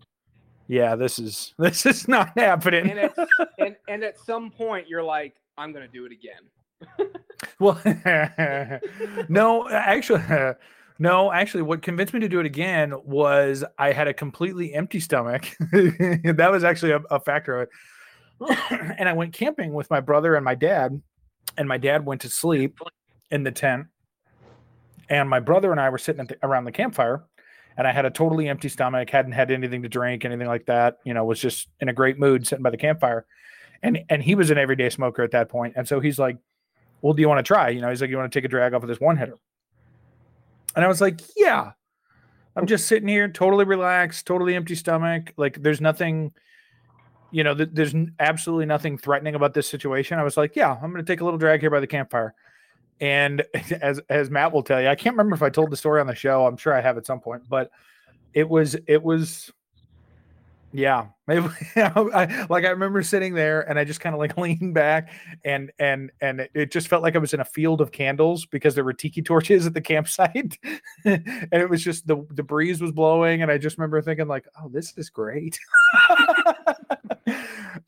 [0.69, 3.17] yeah this is this is not happening and, at,
[3.59, 7.11] and and at some point you're like, I'm gonna do it again.
[7.59, 7.81] Well,
[9.29, 10.23] no, actually,
[10.99, 15.01] no, actually, what convinced me to do it again was I had a completely empty
[15.01, 15.45] stomach.
[15.73, 18.59] that was actually a, a factor of it.
[18.99, 21.01] and I went camping with my brother and my dad,
[21.57, 22.79] and my dad went to sleep
[23.31, 23.87] in the tent.
[25.09, 27.25] And my brother and I were sitting at the, around the campfire,
[27.77, 30.99] and I had a totally empty stomach, hadn't had anything to drink, anything like that.
[31.05, 33.27] You know, was just in a great mood sitting by the campfire.
[33.83, 35.75] And and he was an everyday smoker at that point.
[35.77, 36.39] and so he's like,
[37.05, 37.69] well, do you want to try?
[37.69, 39.37] You know, he's like, you want to take a drag off of this one hitter?
[40.75, 41.73] And I was like, yeah.
[42.57, 45.33] I'm just sitting here, totally relaxed, totally empty stomach.
[45.37, 46.33] Like, there's nothing,
[47.31, 50.19] you know, th- there's absolutely nothing threatening about this situation.
[50.19, 52.35] I was like, yeah, I'm going to take a little drag here by the campfire.
[53.01, 53.45] And
[53.81, 56.07] as as Matt will tell you, I can't remember if I told the story on
[56.07, 56.47] the show.
[56.47, 57.71] I'm sure I have at some point, but
[58.35, 59.53] it was it was
[60.75, 61.07] yeah.
[61.27, 65.11] Maybe I, like i remember sitting there and i just kind of like leaned back
[65.43, 68.45] and and and it, it just felt like i was in a field of candles
[68.45, 70.59] because there were tiki torches at the campsite.
[71.07, 74.47] And it was just the the breeze was blowing and i just remember thinking like
[74.63, 75.59] oh this is great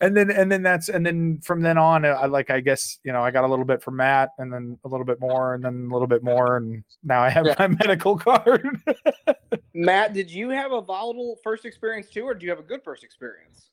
[0.01, 3.13] and then and then that's and then from then on i like i guess you
[3.13, 5.65] know i got a little bit from matt and then a little bit more and
[5.65, 7.55] then a little bit more and now i have Yeah.
[7.59, 8.67] my medical card
[9.75, 12.83] Matt, did you have a volatile first experience too, or do you have a good
[12.83, 13.71] first experience?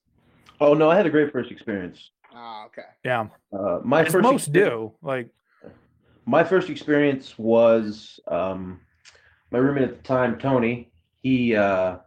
[0.59, 2.11] Oh no, I had a great first experience.
[2.33, 2.81] Ah, okay.
[3.05, 5.29] yeah Uh, my as first most do like
[6.25, 8.81] My first experience was um,
[9.51, 10.91] my roommate at the time, Tony.
[11.21, 11.97] He uh,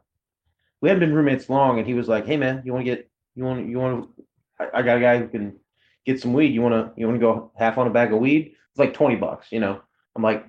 [0.82, 3.10] we hadn't been roommates long, and he was like, "Hey man, you want to get
[3.36, 4.24] you want you want to?
[4.58, 5.56] I, I got a guy who can
[6.04, 6.52] get some weed.
[6.52, 8.54] You want to you want to go half on a bag of weed?
[8.70, 9.80] It's like twenty bucks, you know."
[10.16, 10.48] I'm like,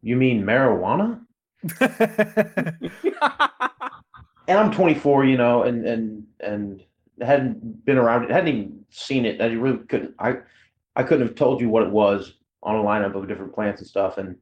[0.00, 1.20] "You mean marijuana?"
[4.50, 6.82] And I'm 24, you know, and and and
[7.22, 9.40] hadn't been around it, hadn't even seen it.
[9.40, 10.14] I really couldn't.
[10.18, 10.38] I
[10.96, 13.88] I couldn't have told you what it was on a lineup of different plants and
[13.88, 14.18] stuff.
[14.18, 14.36] And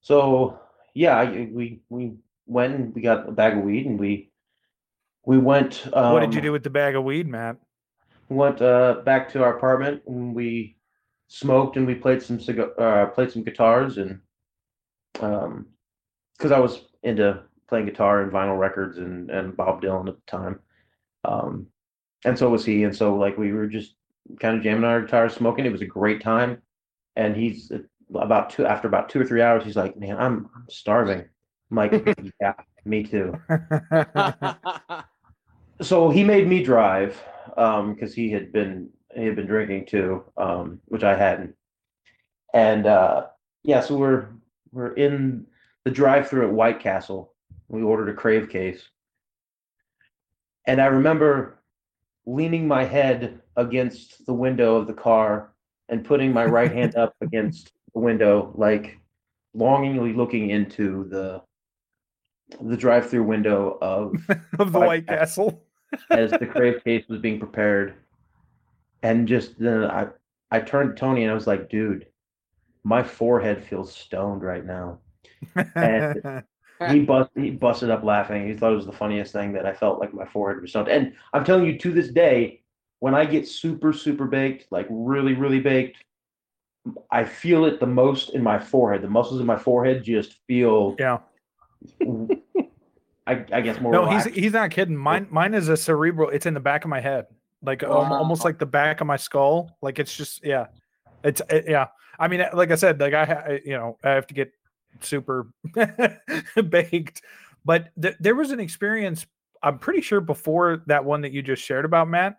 [0.00, 0.60] so
[0.94, 2.12] yeah, I, we we
[2.46, 4.29] went and we got a bag of weed and we
[5.24, 5.86] we went.
[5.92, 7.56] Um, what did you do with the bag of weed matt
[8.30, 10.76] went uh, back to our apartment and we
[11.28, 14.20] smoked and we played some cigar, uh, played some guitars and
[15.20, 15.66] um,
[16.38, 20.22] because I was into playing guitar and vinyl records and and Bob Dylan at the
[20.26, 20.60] time,
[21.24, 21.66] um,
[22.24, 22.84] and so was he.
[22.84, 23.96] And so like we were just
[24.40, 25.66] kind of jamming our guitars, smoking.
[25.66, 26.62] It was a great time.
[27.16, 29.64] And he's uh, about two after about two or three hours.
[29.64, 31.24] He's like, "Man, I'm, I'm starving."
[31.70, 32.54] I'm like, "Yeah,
[32.86, 33.34] me too."
[35.82, 37.22] so he made me drive
[37.56, 41.54] um because he had been he had been drinking too um which i hadn't.
[42.54, 43.26] And uh
[43.62, 44.28] yeah so we're
[44.72, 45.46] we're in
[45.84, 47.34] the drive through at white castle.
[47.68, 48.88] We ordered a crave case.
[50.66, 51.60] And i remember
[52.26, 55.52] leaning my head against the window of the car
[55.88, 58.98] and putting my right hand up against the window like
[59.54, 61.42] longingly looking into the
[62.62, 64.14] the drive-through window of
[64.58, 65.64] of the White White Castle.
[66.10, 67.94] As the crave case was being prepared,
[69.02, 70.08] and just then I
[70.50, 72.06] I turned to Tony and I was like, dude,
[72.84, 74.98] my forehead feels stoned right now.
[75.74, 76.42] And-
[76.88, 78.48] he bust he busted up laughing.
[78.48, 80.88] He thought it was the funniest thing that I felt like my forehead was stoned.
[80.88, 82.62] And I'm telling you, to this day,
[83.00, 86.02] when I get super super baked, like really really baked,
[87.10, 89.02] I feel it the most in my forehead.
[89.02, 90.96] The muscles in my forehead just feel.
[90.98, 91.18] yeah.
[93.30, 93.92] I, I guess more.
[93.92, 94.34] No, he's relaxed.
[94.34, 94.96] he's not kidding.
[94.96, 96.30] Mine mine is a cerebral.
[96.30, 97.26] It's in the back of my head,
[97.62, 99.76] like um, al- almost like the back of my skull.
[99.80, 100.66] Like it's just yeah,
[101.22, 101.86] it's it, yeah.
[102.18, 104.52] I mean, like I said, like I, you know I have to get
[105.00, 105.52] super
[106.68, 107.22] baked,
[107.64, 109.26] but th- there was an experience.
[109.62, 112.38] I'm pretty sure before that one that you just shared about Matt,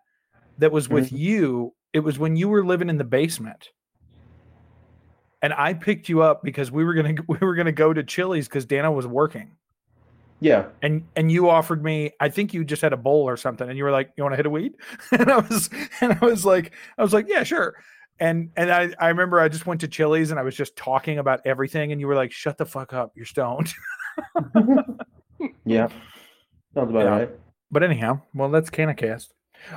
[0.58, 1.18] that was with mm-hmm.
[1.18, 1.74] you.
[1.94, 3.70] It was when you were living in the basement.
[5.44, 8.50] And I picked you up because we were gonna we were gonna go to Chili's
[8.50, 9.56] because Dana was working
[10.42, 10.66] yeah.
[10.82, 13.78] and and you offered me i think you just had a bowl or something and
[13.78, 14.74] you were like you want to hit a weed
[15.12, 15.70] and i was
[16.02, 17.76] and i was like i was like yeah sure
[18.20, 21.20] and and i i remember i just went to chili's and i was just talking
[21.20, 23.72] about everything and you were like shut the fuck up you're stoned
[25.66, 25.88] Yeah.
[26.74, 27.10] Sounds about Yeah.
[27.10, 27.30] right.
[27.72, 29.30] but anyhow well that's canacast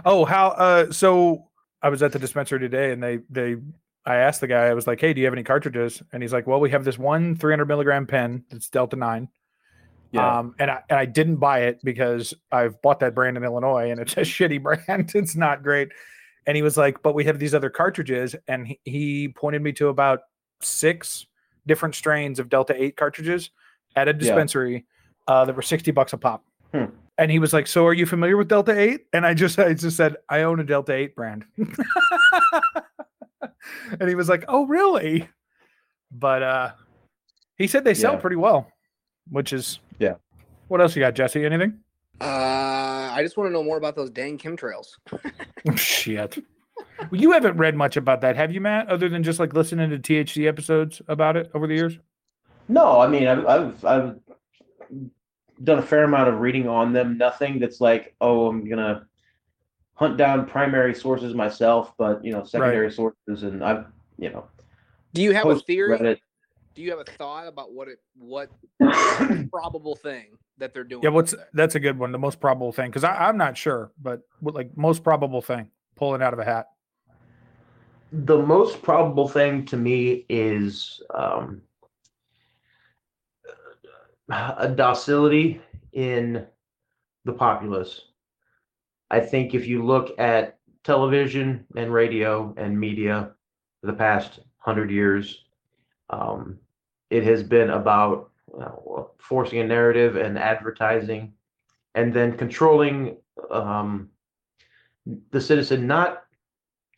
[0.04, 1.44] oh how uh so
[1.82, 3.56] i was at the dispensary today and they they
[4.06, 6.32] i asked the guy i was like hey do you have any cartridges and he's
[6.32, 9.28] like well we have this one 300 milligram pen that's delta 9
[10.14, 10.38] Yeah.
[10.38, 13.90] Um, and I and I didn't buy it because I've bought that brand in Illinois
[13.90, 15.12] and it's a shitty brand.
[15.14, 15.88] It's not great.
[16.46, 19.72] And he was like, but we have these other cartridges, and he, he pointed me
[19.72, 20.20] to about
[20.60, 21.26] six
[21.66, 23.50] different strains of Delta 8 cartridges
[23.96, 24.84] at a dispensary
[25.26, 26.44] uh, that were 60 bucks a pop.
[26.72, 26.84] Hmm.
[27.16, 29.06] And he was like, So are you familiar with Delta 8?
[29.14, 31.44] And I just I just said, I own a Delta 8 brand.
[33.98, 35.28] and he was like, Oh, really?
[36.12, 36.70] But uh
[37.56, 38.20] he said they sell Yeah.
[38.20, 38.70] pretty well,
[39.30, 40.14] which is Yeah.
[40.68, 41.44] What else you got, Jesse?
[41.44, 41.78] Anything?
[42.20, 42.24] Uh,
[43.12, 44.96] I just want to know more about those dang chemtrails.
[45.76, 46.38] Shit.
[47.10, 48.88] Well, you haven't read much about that, have you, Matt?
[48.88, 51.98] Other than just like listening to THC episodes about it over the years?
[52.68, 54.18] No, I mean, I've, I've I've
[55.62, 57.18] done a fair amount of reading on them.
[57.18, 59.06] Nothing that's like, oh, I'm gonna
[59.94, 63.86] hunt down primary sources myself, but you know, secondary sources, and I've
[64.18, 64.46] you know,
[65.12, 65.98] Do you have a theory?
[65.98, 66.18] Reddit.
[66.74, 68.50] Do you have a thought about what it what
[69.50, 71.02] probable thing that they're doing?
[71.02, 72.10] Yeah, what's that's a good one.
[72.10, 76.20] The most probable thing, because I'm not sure, but what, like most probable thing, pulling
[76.20, 76.70] out of a hat.
[78.12, 81.62] The most probable thing to me is um,
[84.28, 85.60] a docility
[85.92, 86.44] in
[87.24, 88.02] the populace.
[89.10, 93.32] I think if you look at television and radio and media
[93.80, 95.44] for the past hundred years,
[96.10, 96.58] um,
[97.10, 101.32] it has been about uh, forcing a narrative and advertising,
[101.94, 103.16] and then controlling
[103.50, 104.08] um,
[105.30, 106.24] the citizen not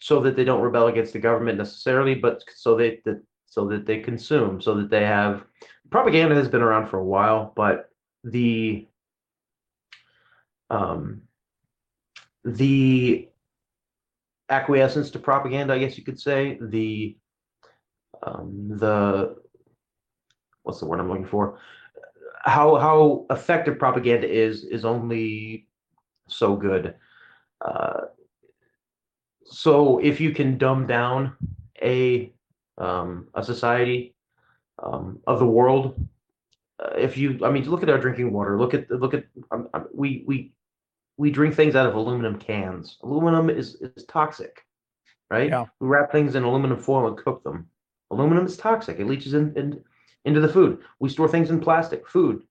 [0.01, 3.87] so that they don't rebel against the government necessarily, but so they that so that
[3.87, 5.45] they consume, so that they have
[5.91, 7.91] propaganda has been around for a while, but
[8.25, 8.87] the
[10.71, 11.23] um
[12.45, 13.29] the
[14.49, 17.17] acquiescence to propaganda, I guess you could say, the
[18.23, 19.37] um the
[20.67, 21.59] what's the word I'm looking for?
[22.45, 25.67] How how effective propaganda is is only
[26.29, 26.95] so good.
[27.61, 28.01] Uh,
[29.45, 31.37] so if you can dumb down
[31.81, 32.33] a
[32.79, 34.15] um, a society
[34.83, 36.05] um, of the world,
[36.79, 38.59] uh, if you, I mean, look at our drinking water.
[38.59, 40.53] Look at look at um, um, we we
[41.17, 42.99] we drink things out of aluminum cans.
[43.03, 44.65] Aluminum is is toxic,
[45.31, 45.51] right?
[45.51, 45.67] Yeah.
[45.81, 47.69] We wrap things in aluminum foil and cook them.
[48.11, 48.99] Aluminum is toxic.
[48.99, 49.83] It leaches in, in
[50.27, 50.81] into the food.
[51.01, 52.43] We store things in plastic, food,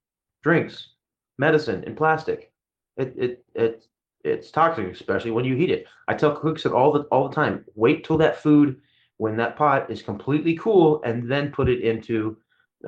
[0.42, 0.94] drinks,
[1.38, 2.50] medicine in plastic.
[2.96, 3.86] It it it
[4.24, 5.86] it's toxic, especially when you heat it.
[6.08, 7.64] I tell cooks it all the all the time.
[7.76, 8.80] Wait till that food,
[9.18, 12.36] when that pot is completely cool, and then put it into,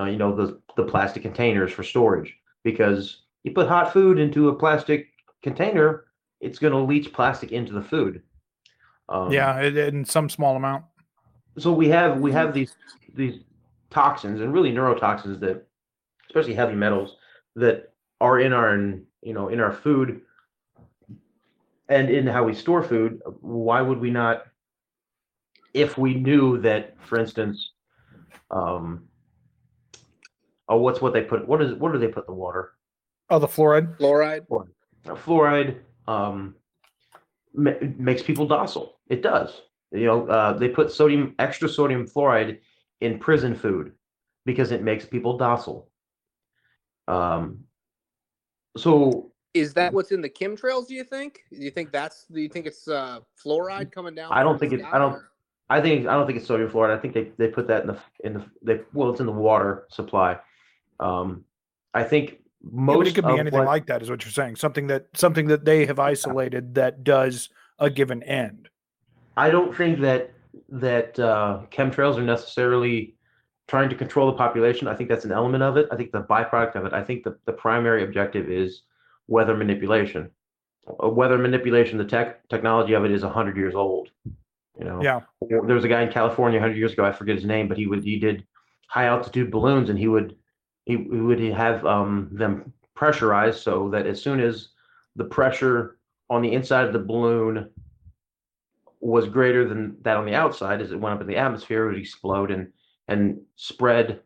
[0.01, 2.35] uh, you know, the the plastic containers for storage.
[2.64, 5.07] Because you put hot food into a plastic
[5.42, 6.07] container,
[6.40, 8.23] it's going to leach plastic into the food.
[9.08, 10.85] Um, yeah, it, in some small amount.
[11.58, 12.75] so we have we have these
[13.15, 13.40] these
[13.91, 15.67] toxins and really neurotoxins that
[16.29, 17.17] especially heavy metals
[17.57, 18.77] that are in our
[19.23, 20.21] you know in our food
[21.89, 24.45] and in how we store food why would we not
[25.75, 27.71] if we knew that for instance
[28.51, 29.05] um
[30.69, 32.73] oh what's what they put what is what do they put in the water
[33.31, 33.99] Oh, the fluoride.
[33.99, 34.47] Fluoride.
[35.07, 36.55] uh, fluoride um,
[37.53, 38.95] ma- makes people docile.
[39.11, 39.61] It does.
[39.93, 42.61] You know, uh, they put sodium, extra sodium fluoride
[43.01, 43.92] in prison food
[44.44, 45.88] because it makes people docile.
[47.07, 47.61] Um,
[48.77, 50.87] so Is that what's in the chemtrails?
[50.88, 51.40] Do you think?
[51.51, 52.27] Do you think that's?
[52.31, 54.33] Do you think it's uh, fluoride coming down?
[54.33, 55.23] I don't think it- I don't-
[55.71, 56.96] I think I don't think it's sodium fluoride.
[56.96, 59.33] I think they, they put that in the in the they well it's in the
[59.33, 60.38] water supply.
[60.99, 61.44] Um,
[61.92, 64.33] I think most Yeah, it could be of anything what- like that, is what you're
[64.33, 64.57] saying.
[64.57, 68.71] Something that something that they have isolated that does a given end.
[69.37, 70.33] I don't think that
[70.69, 73.15] that uh, chemtrails are necessarily
[73.67, 74.88] trying to control the population.
[74.88, 75.88] I think that's an element of it.
[75.92, 76.92] I think the byproduct of it.
[76.92, 78.83] I think the, the primary objective is
[79.27, 80.31] weather manipulation.
[81.02, 84.11] Uh, Weather manipulation, the tech technology of it is hundred years old.
[84.79, 85.21] You know, Yeah.
[85.48, 87.04] there was a guy in California 100 years ago.
[87.04, 88.46] I forget his name, but he would he did
[88.88, 90.37] high altitude balloons, and he would
[90.87, 94.69] he, he would have um, them pressurized so that as soon as
[95.17, 95.98] the pressure
[96.31, 97.71] on the inside of the balloon
[99.01, 101.92] was greater than that on the outside, as it went up in the atmosphere, it
[101.92, 102.73] would explode and
[103.09, 104.21] and spread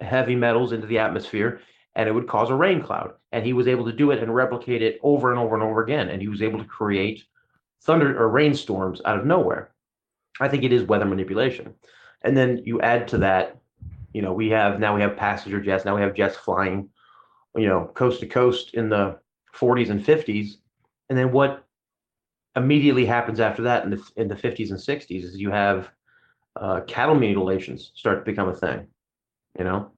[0.00, 1.60] heavy metals into the atmosphere,
[1.94, 3.12] and it would cause a rain cloud.
[3.32, 5.82] And he was able to do it and replicate it over and over and over
[5.82, 7.24] again, and he was able to create
[7.82, 9.72] thunder or rainstorms out of nowhere.
[10.40, 11.74] I think it is weather manipulation.
[12.22, 13.58] And then you add to that,
[14.12, 16.88] you know, we have now we have passenger jets, now we have jets flying,
[17.56, 19.18] you know, coast to coast in the
[19.56, 20.56] 40s and 50s.
[21.08, 21.64] And then what
[22.60, 25.90] immediately happens after that in the in the 50s and 60s is you have
[26.56, 28.86] uh, cattle mutilations start to become a thing.
[29.58, 29.92] You know,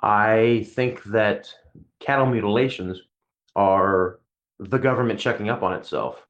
[0.00, 1.52] I think that
[2.00, 3.00] cattle mutilations
[3.56, 4.20] are
[4.58, 6.24] the government checking up on itself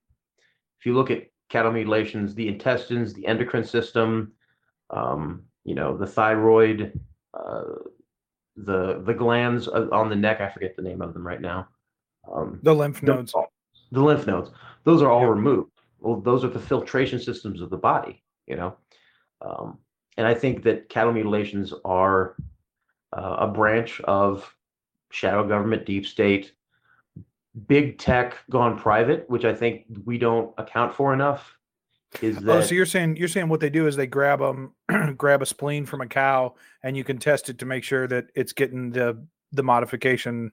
[0.84, 4.32] if you look at cattle mutilations, the intestines, the endocrine system,
[4.90, 7.00] um, you know, the thyroid,
[7.32, 7.62] uh,
[8.56, 11.68] the the glands on the neck, I forget the name of them right now.
[12.30, 13.32] Um, The lymph nodes.
[13.32, 13.50] all-
[13.92, 14.50] the lymph nodes,
[14.84, 15.28] those are all Yeah.
[15.28, 15.70] removed.
[15.98, 18.76] Well, those are the filtration systems of the body, you know.
[19.40, 19.78] Um,
[20.16, 22.36] and I think that cattle mutilations are
[23.12, 24.54] uh, a branch of
[25.10, 26.52] shadow government, deep state,
[27.68, 31.56] big tech gone private, which I think we don't account for enough.
[32.20, 34.72] Is that Oh, so you're saying you're saying what they do is they grab them,
[35.16, 38.26] grab a spleen from a cow, and you can test it to make sure that
[38.34, 40.52] it's getting the the modification.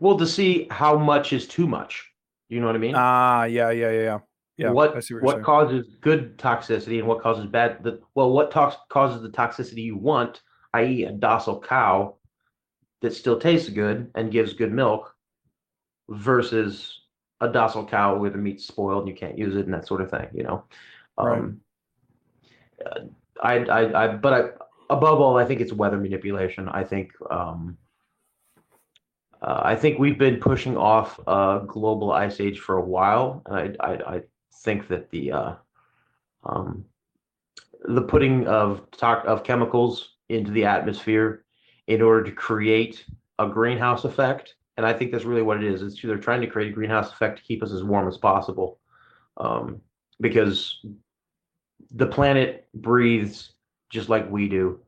[0.00, 2.10] well to see how much is too much?
[2.48, 2.94] You know what I mean?
[2.96, 4.18] Ah, yeah, yeah, yeah, yeah.
[4.58, 8.74] Yeah, what what, what, causes good toxicity and what causes bad the well what tox
[8.88, 10.40] causes the toxicity you want
[10.72, 12.14] i.e a docile cow
[13.02, 15.14] that still tastes good and gives good milk
[16.08, 17.02] versus
[17.42, 20.00] a docile cow where the meat's spoiled and you can't use it and that sort
[20.00, 20.64] of thing you know
[21.18, 21.38] Right.
[21.38, 21.60] um
[22.86, 23.00] uh,
[23.42, 24.40] I, I i but i
[24.88, 27.76] above all i think it's weather manipulation i think um
[29.46, 33.76] uh, I think we've been pushing off a global ice age for a while, and
[33.80, 34.22] I, I, I
[34.52, 35.54] think that the uh,
[36.44, 36.84] um,
[37.84, 41.44] the putting of talk of chemicals into the atmosphere
[41.86, 43.04] in order to create
[43.38, 45.80] a greenhouse effect, and I think that's really what it is.
[45.80, 48.80] It's they're trying to create a greenhouse effect to keep us as warm as possible,
[49.36, 49.80] um,
[50.20, 50.84] because
[51.92, 53.52] the planet breathes
[53.90, 54.80] just like we do.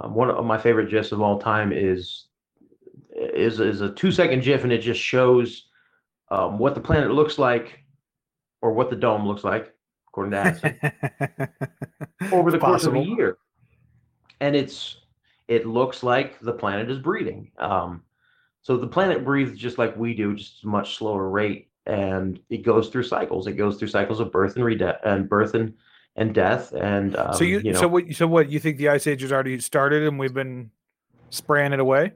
[0.00, 2.26] Um, one of my favorite gifs of all time is
[3.16, 5.66] is is a two second GIF, and it just shows
[6.30, 7.84] um, what the planet looks like,
[8.60, 9.72] or what the dome looks like,
[10.08, 10.78] according to Addison,
[12.32, 13.38] over the course of a year.
[14.40, 14.98] And it's
[15.48, 17.50] it looks like the planet is breathing.
[17.58, 18.02] Um,
[18.62, 22.58] so the planet breathes just like we do, just a much slower rate, and it
[22.58, 23.46] goes through cycles.
[23.46, 25.72] It goes through cycles of birth and rede- and birth and
[26.16, 26.72] and death.
[26.72, 29.22] And um, so you, you know, so what so what you think the ice age
[29.22, 30.70] has already started and we've been
[31.30, 32.12] spraying it away?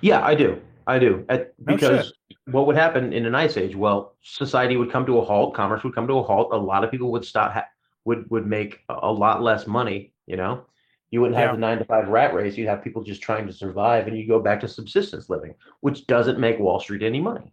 [0.00, 0.60] Yeah, I do.
[0.86, 1.24] I do.
[1.28, 2.12] At, No because
[2.46, 3.74] what would happen in an ice age?
[3.74, 5.54] Well, society would come to a halt.
[5.54, 6.52] Commerce would come to a halt.
[6.52, 7.52] A lot of people would stop.
[7.52, 7.66] Ha-
[8.04, 10.12] would would make a a lot less money.
[10.26, 10.66] You know,
[11.10, 11.52] you wouldn't have Yeah.
[11.54, 12.56] the nine to five rat race.
[12.56, 16.06] You'd have people just trying to survive, and you go back to subsistence living, which
[16.06, 17.52] doesn't make Wall Street any money.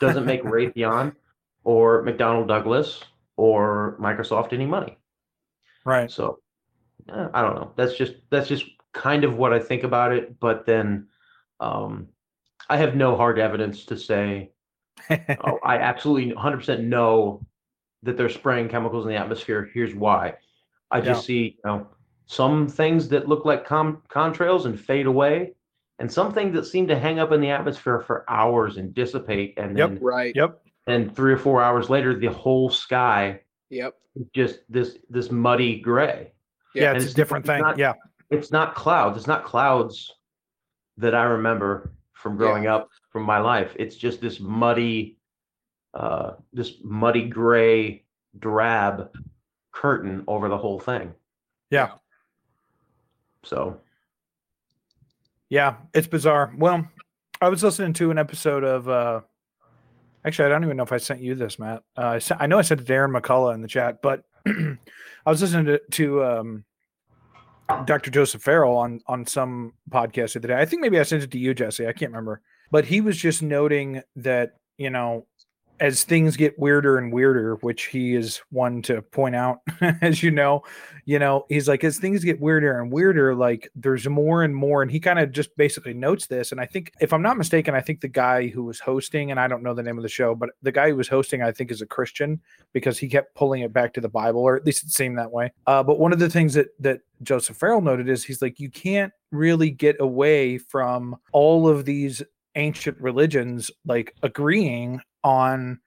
[0.00, 1.14] Doesn't make Raytheon
[1.64, 3.02] or McDonnell Douglas
[3.36, 4.96] or Microsoft any money.
[5.84, 6.10] Right.
[6.10, 6.38] So
[7.08, 7.72] eh, I don't know.
[7.76, 10.38] That's just that's just kind of what I think about it.
[10.38, 11.08] But then
[11.62, 12.08] um,
[12.68, 14.50] I have no hard evidence to say.
[15.10, 17.40] Oh, I absolutely 100% know
[18.02, 19.70] that they're spraying chemicals in the atmosphere.
[19.72, 20.34] Here's why.
[20.90, 21.86] I just see you know
[22.26, 25.54] some things that look like com- contrails and fade away,
[25.98, 29.54] and some things that seem to hang up in the atmosphere for hours and dissipate,
[29.56, 29.88] and Yep.
[29.90, 30.36] then Right.
[30.36, 30.60] yep.
[30.86, 33.40] and three or four hours later, the whole sky
[33.70, 33.94] Yep.
[34.34, 36.32] just this this muddy gray.
[36.74, 37.62] Yeah, and it's a different it's thing.
[37.62, 37.94] not- yeah.
[38.30, 39.16] it's not clouds.
[39.16, 40.12] It's not clouds
[40.98, 43.74] that I remember from growing up from my life.
[43.78, 45.18] It's just this muddy,
[45.94, 48.04] uh, this muddy gray
[48.38, 49.10] drab
[49.72, 51.12] curtain over the whole thing.
[51.70, 51.92] Yeah.
[53.44, 53.80] So
[55.48, 56.54] Yeah, it's bizarre.
[56.56, 56.86] Well,
[57.40, 58.88] I was listening to an episode of.
[58.88, 59.20] uh
[60.24, 61.82] Actually, I don't even know if I sent you this, Matt.
[61.98, 64.22] Uh, I, sent, I know I sent it to Darren McCullough in the chat, but
[64.46, 64.76] I
[65.26, 66.64] was listening to, to um,
[67.84, 68.10] Dr.
[68.10, 70.60] Joseph Farrell on on some podcast the other day.
[70.60, 71.86] I think maybe I sent it to you, Jesse.
[71.86, 72.40] I can't remember,
[72.70, 75.26] but he was just noting that you know
[75.80, 79.60] as things get weirder and weirder, which he is one to point out,
[80.00, 80.62] as you know,
[81.04, 84.82] you know, he's like, as things get weirder and weirder, like there's more and more.
[84.82, 86.52] And he kind of just basically notes this.
[86.52, 89.40] And I think, if I'm not mistaken, I think the guy who was hosting, and
[89.40, 91.50] I don't know the name of the show, but the guy who was hosting, I
[91.50, 92.40] think, is a Christian
[92.72, 95.32] because he kept pulling it back to the Bible, or at least it seemed that
[95.32, 95.52] way.
[95.66, 98.70] Uh, but one of the things that that Joseph Farrell noted is he's like, you
[98.70, 102.22] can't really get away from all of these
[102.54, 105.80] ancient religions like agreeing on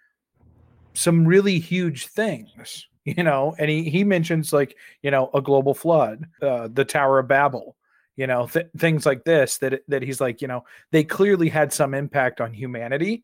[0.93, 3.55] some really huge things you know?
[3.57, 7.76] And he he mentions like you know a global flood uh, the tower of babel
[8.16, 11.72] you know th- things like this that that he's like you know they clearly had
[11.72, 13.24] some impact on humanity.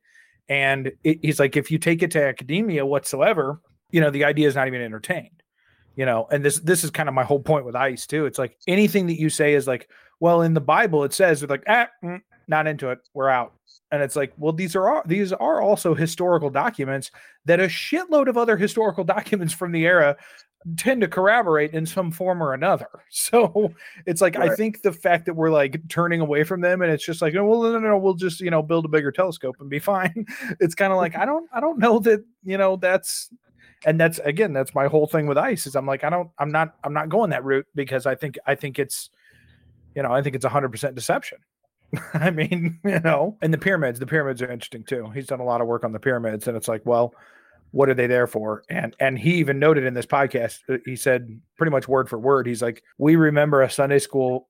[0.49, 4.47] And it, he's like if you take it to academia whatsoever you know the idea
[4.47, 5.41] is not even entertained.
[5.95, 8.25] You know and this this is kind of my whole point with ice too.
[8.27, 9.89] It's like anything that you say is like
[10.19, 12.21] well in the bible it says like ah, mm,
[12.51, 13.53] not into it we're out.
[13.91, 17.09] And it's like well these are these are also historical documents
[17.45, 20.15] that a shitload of other historical documents from the era
[20.77, 22.87] tend to corroborate in some form or another.
[23.09, 23.73] So
[24.05, 24.51] it's like right.
[24.51, 27.35] i think the fact that we're like turning away from them and it's just like
[27.35, 29.79] oh, well no, no no we'll just you know build a bigger telescope and be
[29.93, 30.25] fine.
[30.59, 33.29] It's kind of like i don't i don't know that you know that's
[33.85, 36.51] and that's again that's my whole thing with ice is i'm like i don't i'm
[36.51, 39.09] not i'm not going that route because i think i think it's
[39.95, 41.39] you know i think it's 100% deception
[42.13, 45.09] I mean, you know, and the pyramids, the pyramids are interesting too.
[45.13, 47.13] He's done a lot of work on the pyramids, and it's like, well,
[47.71, 48.63] what are they there for?
[48.69, 52.19] And and he even noted in this podcast, uh, he said pretty much word for
[52.19, 54.47] word, he's like, we remember a Sunday school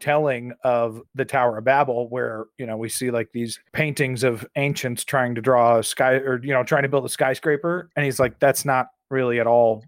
[0.00, 4.46] telling of the Tower of Babel, where you know we see like these paintings of
[4.56, 8.04] ancients trying to draw a sky or you know trying to build a skyscraper, and
[8.04, 9.84] he's like, that's not really at all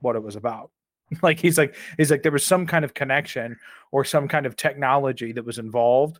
[0.00, 0.70] what it was about.
[1.22, 3.56] like he's like he's like there was some kind of connection
[3.92, 6.18] or some kind of technology that was involved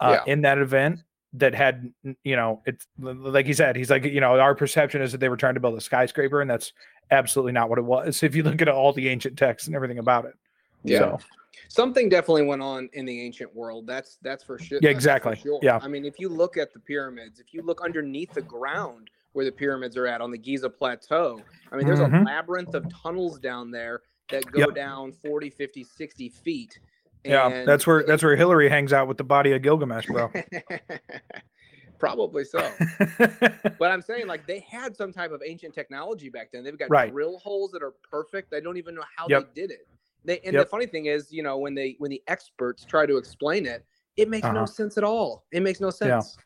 [0.00, 0.32] uh, yeah.
[0.32, 1.00] in that event
[1.32, 1.92] that had
[2.24, 5.28] you know it's like he said he's like you know our perception is that they
[5.28, 6.72] were trying to build a skyscraper and that's
[7.10, 9.98] absolutely not what it was if you look at all the ancient texts and everything
[9.98, 10.34] about it
[10.82, 11.18] yeah so.
[11.68, 15.58] something definitely went on in the ancient world that's that's for sure yeah exactly sure.
[15.62, 19.10] yeah i mean if you look at the pyramids if you look underneath the ground
[19.32, 21.40] where the pyramids are at on the giza plateau
[21.70, 22.16] i mean there's mm-hmm.
[22.16, 24.74] a labyrinth of tunnels down there that go yep.
[24.74, 26.78] down 40 50 60 feet
[27.26, 30.30] yeah, that's where that's where Hillary hangs out with the body of Gilgamesh, bro.
[31.98, 32.58] Probably so.
[33.78, 36.62] but I'm saying like they had some type of ancient technology back then.
[36.62, 37.10] They've got right.
[37.10, 38.50] drill holes that are perfect.
[38.50, 39.54] They don't even know how yep.
[39.54, 39.88] they did it.
[40.24, 40.64] They, and yep.
[40.64, 43.84] the funny thing is, you know, when they when the experts try to explain it,
[44.16, 44.54] it makes uh-huh.
[44.54, 45.44] no sense at all.
[45.52, 46.36] It makes no sense.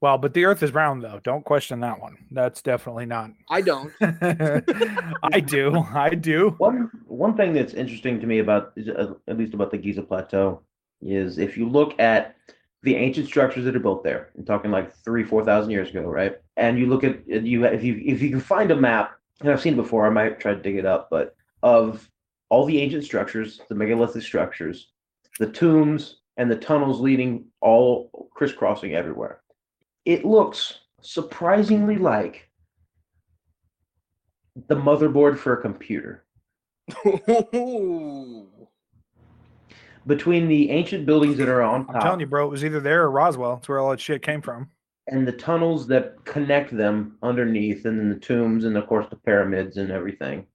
[0.00, 1.20] Well, but the Earth is round, though.
[1.24, 2.16] Don't question that one.
[2.30, 3.30] That's definitely not.
[3.50, 3.92] I don't.
[4.00, 5.84] I do.
[5.92, 6.54] I do.
[6.58, 10.62] One one thing that's interesting to me about, uh, at least about the Giza Plateau,
[11.02, 12.36] is if you look at
[12.84, 14.30] the ancient structures that are built there.
[14.36, 16.36] I'm talking like three, four thousand years ago, right?
[16.56, 19.60] And you look at you if you if you can find a map, and I've
[19.60, 20.06] seen it before.
[20.06, 21.34] I might try to dig it up, but
[21.64, 22.08] of
[22.50, 24.92] all the ancient structures, the megalithic structures,
[25.40, 29.40] the tombs, and the tunnels leading all crisscrossing everywhere
[30.08, 32.48] it looks surprisingly like
[34.68, 36.24] the motherboard for a computer.
[40.06, 42.80] Between the ancient buildings that are on top, I'm telling you, bro, it was either
[42.80, 43.56] there or Roswell.
[43.56, 44.70] That's where all that shit came from.
[45.08, 49.16] And the tunnels that connect them underneath, and then the tombs, and of course the
[49.16, 50.46] pyramids and everything.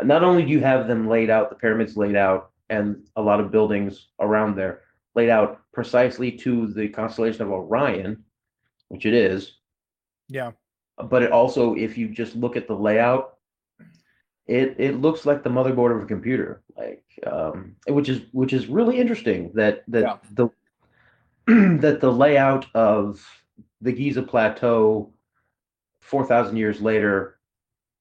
[0.00, 3.40] Not only do you have them laid out, the pyramids laid out, and a lot
[3.40, 4.82] of buildings around there
[5.16, 8.22] laid out precisely to the constellation of Orion,
[8.90, 9.54] which it is.
[10.28, 10.52] Yeah.
[10.98, 13.38] But it also, if you just look at the layout,
[14.46, 18.66] it it looks like the motherboard of a computer, like um, which is which is
[18.66, 20.16] really interesting that that yeah.
[20.34, 20.48] the
[21.80, 23.24] that the layout of
[23.80, 25.12] the Giza Plateau
[26.02, 27.38] four thousand years later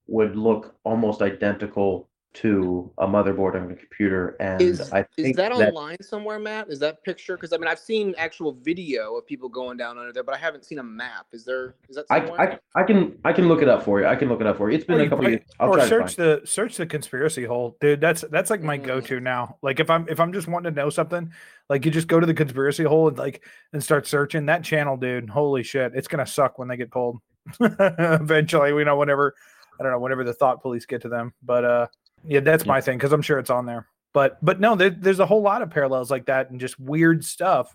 [0.08, 5.52] would look almost identical to a motherboard on a computer and is, I is that
[5.52, 6.70] online somewhere matt?
[6.70, 7.36] Is that picture?
[7.36, 10.38] Because i mean i've seen actual video of people going down under there but i
[10.38, 11.26] haven't seen a map.
[11.32, 14.06] Is there is that I, I, I can i can look it up for you.
[14.06, 14.78] I can look it up for you.
[14.78, 15.42] It's been or a couple years.
[15.60, 17.78] I'll or search the search the conspiracy hole.
[17.82, 18.84] Dude that's that's like my mm.
[18.84, 19.58] go-to now.
[19.64, 21.32] Like if i'm if i'm just wanting to know something
[21.68, 24.46] like you just go to the conspiracy hole and like and start searching.
[24.46, 27.18] That channel dude holy shit it's gonna suck when they get pulled.
[27.60, 29.34] Eventually we know whenever
[29.80, 31.34] i don't know whenever the thought police get to them.
[31.42, 31.88] But uh
[32.26, 33.88] yeah, that's my thing because I'm sure it's on there.
[34.14, 37.24] but but no, there, there's a whole lot of parallels like that and just weird
[37.24, 37.72] stuff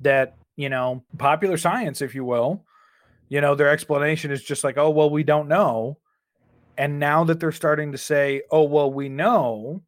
[0.00, 2.64] that you know popular science, if you will.
[3.28, 5.98] You know, their explanation is just like, oh well, we don't know.
[6.78, 9.82] And now that they're starting to say, oh well, we know,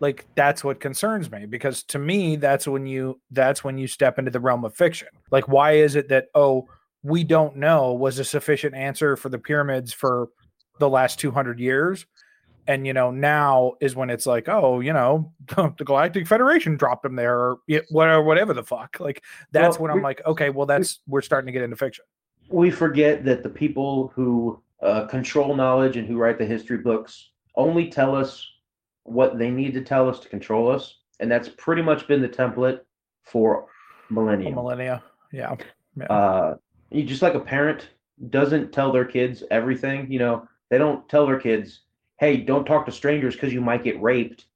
[0.00, 4.18] like that's what concerns me because to me that's when you that's when you step
[4.18, 6.66] into the realm of fiction like why is it that oh
[7.02, 10.28] we don't know was a sufficient answer for the pyramids for
[10.78, 12.06] the last 200 years
[12.66, 17.02] and you know now is when it's like oh you know the galactic federation dropped
[17.02, 17.56] them there or
[17.90, 21.46] whatever whatever the fuck like that's Well, when i'm like okay well that's we're starting
[21.46, 22.04] to get into fiction
[22.48, 27.30] we forget that the people who uh, control knowledge and who write the history books
[27.56, 28.46] only tell us
[29.04, 32.28] what they need to tell us to control us, and that's pretty much been the
[32.28, 32.80] template
[33.22, 33.66] for
[34.10, 34.50] millennia.
[34.50, 35.02] millennia
[35.32, 35.54] yeah
[36.10, 36.54] Uh,
[36.90, 37.88] you just like a parent
[38.30, 40.10] doesn't tell their kids everything.
[40.10, 41.82] You know, they don't tell their kids,
[42.24, 44.46] "Hey, don't talk to strangers because you might get raped."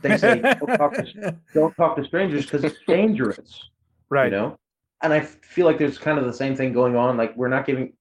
[0.00, 3.70] They say, "Don't talk to, don't talk to strangers because it's dangerous."
[4.12, 4.58] right you know
[5.02, 7.66] and i feel like there's kind of the same thing going on like we're not
[7.66, 7.92] giving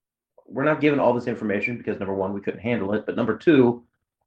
[0.45, 3.38] we're not given all this information because number one we couldn't handle it but number
[3.38, 3.82] two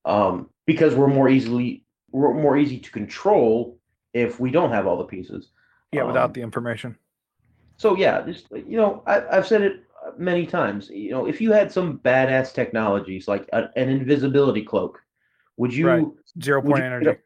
[0.07, 3.78] um because we're more easily we're more easy to control
[4.14, 5.51] if we don't have all the pieces
[5.92, 6.97] yeah without um, the information
[7.76, 9.84] so yeah just you know I, i've said it
[10.19, 15.01] many times you know if you had some badass technologies like a, an invisibility cloak
[15.57, 16.07] would you Right.
[16.43, 17.19] zero point you energy up-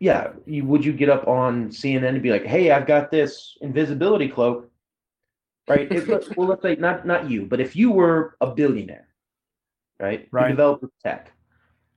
[0.00, 3.56] yeah, you, would you get up on CNN and be like, "Hey, I've got this
[3.60, 4.68] invisibility cloak,"
[5.68, 5.86] right?
[5.92, 9.06] If, well, let's say not not you, but if you were a billionaire,
[10.00, 10.26] right?
[10.32, 10.46] Right.
[10.46, 11.30] You developed this tech,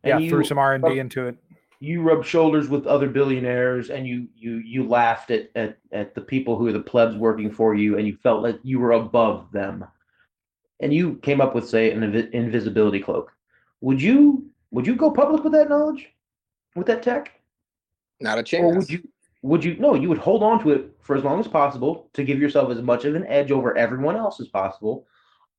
[0.05, 1.35] yeah you threw some r&d into it
[1.81, 6.21] you rubbed shoulders with other billionaires, and you you you laughed at at at the
[6.21, 9.51] people who are the plebs working for you, and you felt like you were above
[9.51, 9.85] them,
[10.79, 13.31] and you came up with say an invi- invisibility cloak.
[13.81, 16.09] Would you would you go public with that knowledge,
[16.75, 17.31] with that tech?
[18.19, 18.63] Not a chance.
[18.63, 19.07] Or would you
[19.41, 22.23] would you no, you would hold on to it for as long as possible to
[22.23, 25.07] give yourself as much of an edge over everyone else as possible.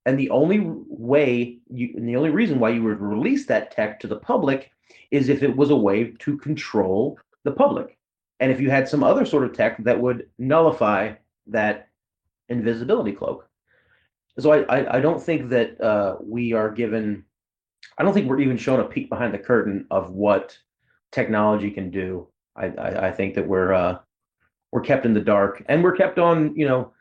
[0.05, 3.99] And the only way you and the only reason why you would release that tech
[4.01, 4.71] to the public
[5.11, 7.97] is if it was a way to control the public.
[8.39, 11.13] And if you had some other sort of tech that would nullify
[11.47, 11.89] that
[12.49, 13.49] invisibility cloak.
[14.39, 17.23] So I, I, I don't think that uh, we are given
[17.97, 20.57] I don't think we're even shown a peek behind the curtain of what
[21.11, 22.27] technology can do.
[22.55, 23.99] I, I, I think that we're uh,
[24.71, 26.91] we're kept in the dark, and we're kept on you know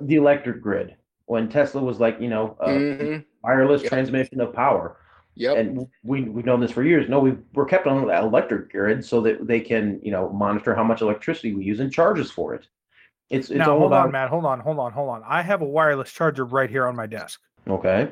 [0.00, 3.24] the electric grid when Tesla was like you know uh, Mhm.
[3.42, 3.90] wireless Yep.
[3.90, 4.96] transmission of power,
[5.36, 5.56] Yep.
[5.56, 7.08] and we we've known this for years.
[7.08, 10.74] No, we we're kept on the electric grid so that they can you know monitor
[10.74, 12.66] how much electricity we use and charge us for it.
[13.30, 15.40] It's it's now all hold about on matt hold on hold on hold on i
[15.40, 18.10] have a wireless charger right here on my desk okay.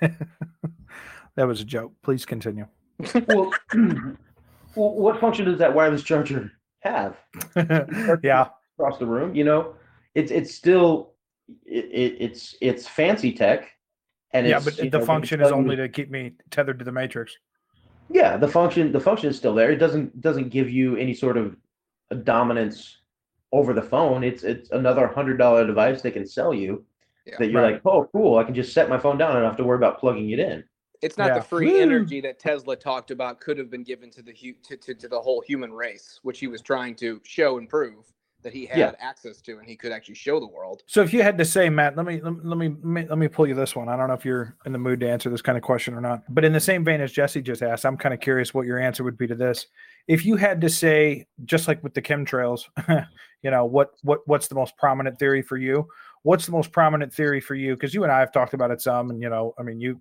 [0.00, 2.66] that was a joke please continue
[3.28, 3.52] Well,
[4.74, 7.16] well, what function does that wireless charger have?
[8.22, 8.48] yeah
[8.82, 9.34] across the room.
[9.34, 9.74] You know,
[10.14, 11.12] it's it's still
[11.66, 13.70] it, it it's it's fancy tech,
[14.32, 16.92] and yeah it's, but the know, function is only to keep me tethered to the
[16.92, 17.36] matrix
[18.10, 19.70] yeah the function the function is still there.
[19.70, 21.56] It doesn't doesn't give you any sort of
[22.24, 22.98] dominance
[23.52, 24.24] over the phone.
[24.24, 26.84] It's it's another hundred dollar device they can sell you
[27.26, 27.34] Yeah.
[27.38, 27.74] that you're Right.
[27.74, 29.64] like, oh cool, I can just set my phone down and I don't have to
[29.64, 30.64] worry about plugging it in.
[31.02, 31.34] It's not Yeah.
[31.38, 31.78] the free Woo.
[31.80, 35.08] energy that Tesla talked about could have been given to the hu- to, to, to
[35.08, 38.04] the whole human race, which he was trying to show and prove
[38.42, 38.92] that he had Yeah.
[38.98, 40.82] access to, and he could actually show the world.
[40.86, 42.74] so if you had to say matt let me let me
[43.08, 45.08] let me pull you this one i don't know if you're in the mood to
[45.08, 47.62] answer this kind of question or not but in the same vein as jesse just
[47.62, 49.68] asked i'm kind of curious what your answer would be to this
[50.08, 52.64] if you had to say just like with the chemtrails
[53.42, 55.86] you know what what what's the most prominent theory for you?
[56.22, 57.74] What's the most prominent theory for you?
[57.74, 60.00] Because you and i have talked about it some and you know i mean you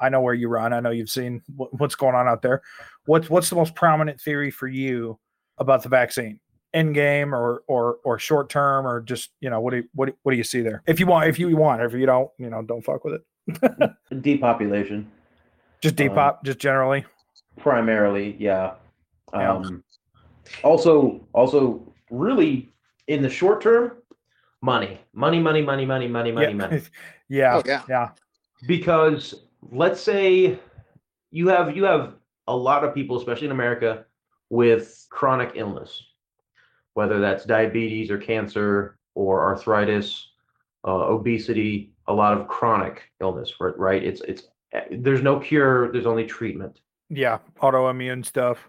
[0.00, 0.72] i know where you run.
[0.72, 2.62] I know you've seen what, what's going on out there.
[3.06, 5.18] What's what's the most prominent theory for you
[5.58, 6.40] about the vaccine?
[6.72, 10.06] End game or or or short term or just you know what do you, what
[10.06, 10.82] do, what do you see there?
[10.86, 11.82] If you want if you want.
[11.82, 13.92] If you don't you know don't fuck with it.
[14.22, 15.10] Depopulation.
[15.80, 17.04] Just Um, depop just generally?
[17.58, 18.74] primarily, yeah.
[19.32, 19.52] Yeah.
[19.52, 19.84] Um,
[20.64, 22.72] also, also, really,
[23.06, 23.92] in the short term,
[24.62, 26.52] money, money, money, money, money, money, money, yeah.
[26.52, 26.82] money.
[27.28, 27.56] yeah.
[27.56, 27.82] Oh, yeah.
[27.88, 28.10] yeah.
[28.66, 29.34] Because
[29.70, 30.58] let's say
[31.30, 32.14] you have you have
[32.48, 34.06] a lot of people especially in america
[34.48, 36.02] with chronic illness
[36.94, 40.30] whether that's diabetes or cancer or arthritis
[40.88, 44.02] uh, obesity a lot of chronic illness right right?
[44.02, 44.44] It's it's
[44.90, 46.80] there's no cure there's only treatment.
[47.08, 47.38] Yeah.
[47.60, 48.68] Autoimmune stuff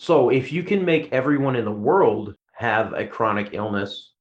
[0.00, 4.12] so if you can make everyone in the world have a chronic illness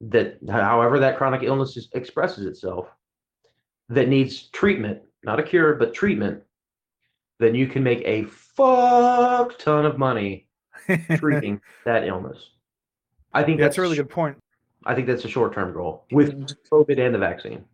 [0.00, 2.86] that however that chronic illness is, expresses itself
[3.88, 6.40] that needs treatment, not a cure, but treatment,
[7.40, 10.46] then you can make a fuck ton of money
[11.16, 12.50] treating that illness.
[13.32, 14.36] I think That's a really good point.
[14.86, 17.64] I think that's a short-term goal with COVID and the vaccine.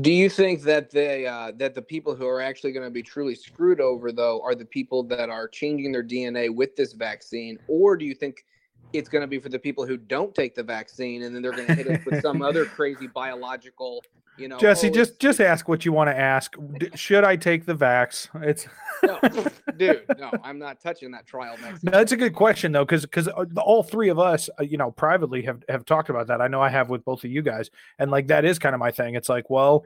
[0.00, 3.02] Do you think that the uh, that the people who are actually going to be
[3.02, 7.58] truly screwed over though are the people that are changing their DNA with this vaccine,
[7.68, 8.44] or do you think
[8.92, 11.52] it's going to be for the people who don't take the vaccine and then they're
[11.52, 14.02] going to hit us with some other crazy biological,
[14.36, 14.58] you know?
[14.58, 16.56] Jesse, oh, just just ask what you want to ask.
[16.78, 18.28] D- should I take the vax?
[18.42, 18.66] It's
[19.02, 19.18] no,
[19.76, 21.80] dude, no, I'm not touching that trial vaccine.
[21.84, 24.90] No, that's a good question though, because because all three of us, uh, you know,
[24.90, 26.40] privately have have talked about that.
[26.40, 28.80] I know I have with both of you guys, and like that is kind of
[28.80, 29.14] my thing.
[29.14, 29.84] It's like, well,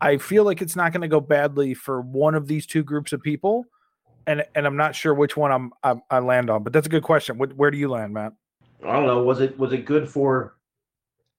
[0.00, 3.12] I feel like it's not going to go badly for one of these two groups
[3.12, 3.64] of people,
[4.26, 6.64] and and I'm not sure which one I'm, i I land on.
[6.64, 7.38] But that's a good question.
[7.38, 8.32] Where, where do you land, Matt?
[8.84, 9.22] I don't know.
[9.22, 10.56] Was it was it good for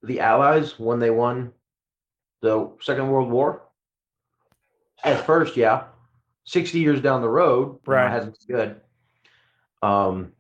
[0.04, 1.52] the Allies when they won
[2.46, 3.64] the Second World War?
[5.04, 5.86] At first, yeah.
[6.46, 8.10] Sixty years down the road, Right.
[8.10, 8.82] hasn't been good.
[9.82, 10.32] Um,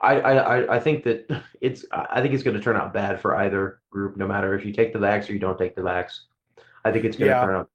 [0.00, 3.20] I, I I- think that it's I I think it's going to turn out bad
[3.20, 5.82] for either group, no matter if you take the vax or you don't take the
[5.82, 6.20] vax.
[6.84, 7.44] I think it's going to Yeah.
[7.44, 7.70] turn out.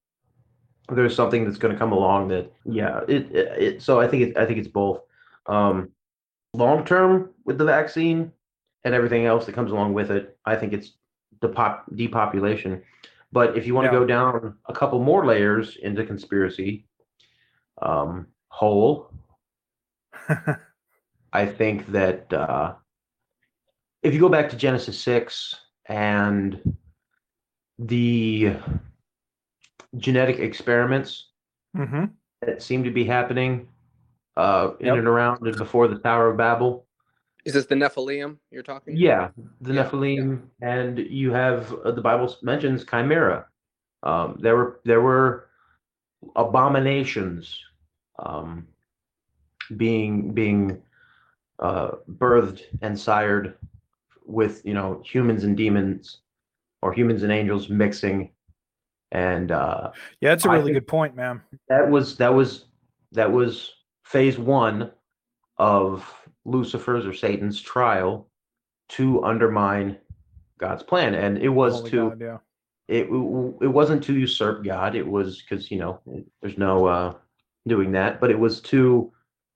[0.89, 4.21] There's something that's going to come along that yeah it, it, it so I think
[4.23, 5.01] it, I think it's both.
[5.47, 5.89] Um,
[6.53, 8.31] long term with the vaccine
[8.83, 10.91] and everything else that comes along with it, I think it's
[11.47, 12.81] depop- depopulation.
[13.31, 13.99] But if you want to Yeah.
[13.99, 16.85] go down a couple more layers into conspiracy,
[17.81, 19.11] um, whole,
[21.33, 22.75] I think that uh,
[24.01, 25.53] if you go back to Genesis 6
[25.87, 26.75] and
[27.77, 28.55] the
[29.97, 31.31] genetic experiments
[31.75, 32.05] mm-hmm.
[32.41, 33.67] that seem to be happening
[34.37, 34.97] uh, in Yep.
[34.99, 36.84] and around and before the Tower of Babel,
[37.45, 38.97] Is this the Nephilim you're talking?
[38.97, 39.29] Yeah,
[39.61, 43.45] the Yeah, Nephilim, and you have uh, the Bible mentions chimera.
[44.03, 45.49] Um, there were there were
[46.35, 47.59] abominations
[48.19, 48.67] um,
[49.77, 50.81] being being
[51.59, 53.57] uh, birthed and sired
[54.25, 56.21] with you know humans and demons
[56.81, 58.31] or humans and angels mixing,
[59.11, 61.41] and uh, Yeah, that's a really good point, man.
[61.69, 62.65] that was that was
[63.11, 63.71] that was
[64.03, 64.91] phase one
[65.57, 66.11] of
[66.45, 68.29] Lucifer's or Satan's trial
[68.89, 69.97] to undermine
[70.57, 72.37] God's plan, and it was Holy to God, yeah.
[72.87, 73.07] it
[73.61, 74.95] it wasn't to usurp God.
[74.95, 75.99] It was because you know
[76.41, 77.13] there's no uh,
[77.67, 79.11] doing that, but it was to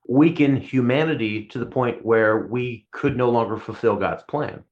[0.08, 4.64] weaken humanity to the point where we could no longer fulfill God's plan.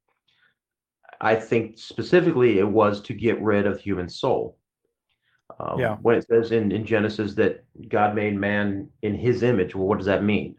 [1.20, 4.58] I think specifically it was to get rid of the human soul.
[5.58, 5.96] Um, Yeah.
[6.02, 9.98] When it says in, in Genesis that God made man in his image, well, what
[9.98, 10.56] does that mean?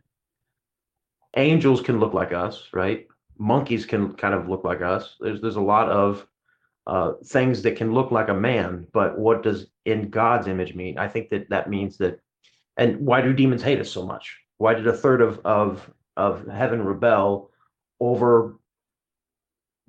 [1.35, 3.07] Angels can look like us, right?
[3.37, 5.15] Monkeys can kind of look like us.
[5.19, 6.27] There's there's a lot of
[6.87, 10.97] uh, things that can look like a man, but what does in God's image mean?
[10.97, 12.19] I think that that means that.
[12.77, 14.37] And why do demons hate us so much?
[14.57, 17.51] Why did a third of of of heaven rebel
[17.99, 18.57] over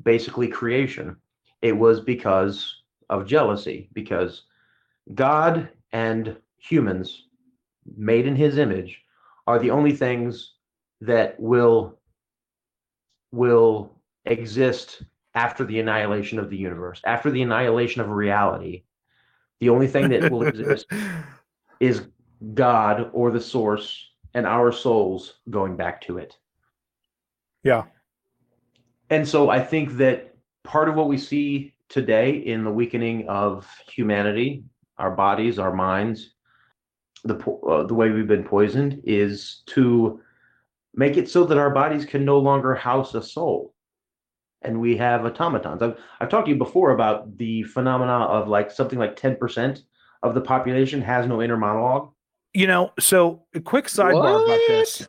[0.02, 1.16] basically creation?
[1.62, 4.42] It was because of jealousy, because
[5.14, 7.24] God and humans
[7.96, 9.02] made in his image
[9.46, 10.54] are the only things
[11.00, 11.98] that will
[13.32, 15.02] will exist
[15.34, 18.82] after the annihilation of the universe after the annihilation of reality
[19.60, 20.86] the only thing that will exist
[21.80, 22.06] is
[22.54, 26.36] god or the source and our souls going back to it
[27.62, 27.84] Yeah.
[29.08, 30.34] and so i think that
[30.64, 34.64] part of what we see today in the weakening of humanity
[34.98, 36.34] our bodies our minds
[37.24, 37.36] the
[37.68, 40.20] uh, the way we've been poisoned is to
[41.00, 43.74] make it so that our bodies can no longer house a soul
[44.62, 48.70] and we have automatons i've, I've talked to you before about the phenomena of like
[48.70, 49.80] something like 10%
[50.22, 52.06] of the population has no inner monologue
[52.52, 55.08] You know, so a quick sidebar about this.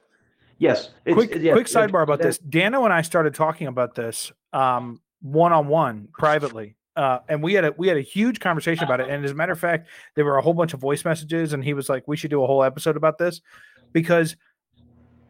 [0.67, 2.37] yes it's- quick yes, quick it's- sidebar about this.
[2.37, 6.75] Dano and I started talking about this um one on one privately.
[6.95, 9.07] Uh, and we had a we had a huge conversation about it.
[9.09, 11.63] And as a matter of fact, there were a whole bunch of voice messages, and
[11.63, 13.39] he was like, "We should do a whole episode about this,"
[13.93, 14.35] because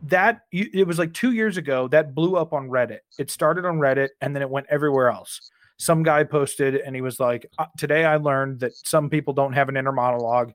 [0.04, 3.00] that it was like two years ago that blew up on Reddit.
[3.20, 5.52] It started on Reddit, and then it went everywhere else.
[5.78, 9.54] Some guy posted, and he was like, "Uh, "Today I learned that some people don't
[9.54, 10.54] have an inner monologue.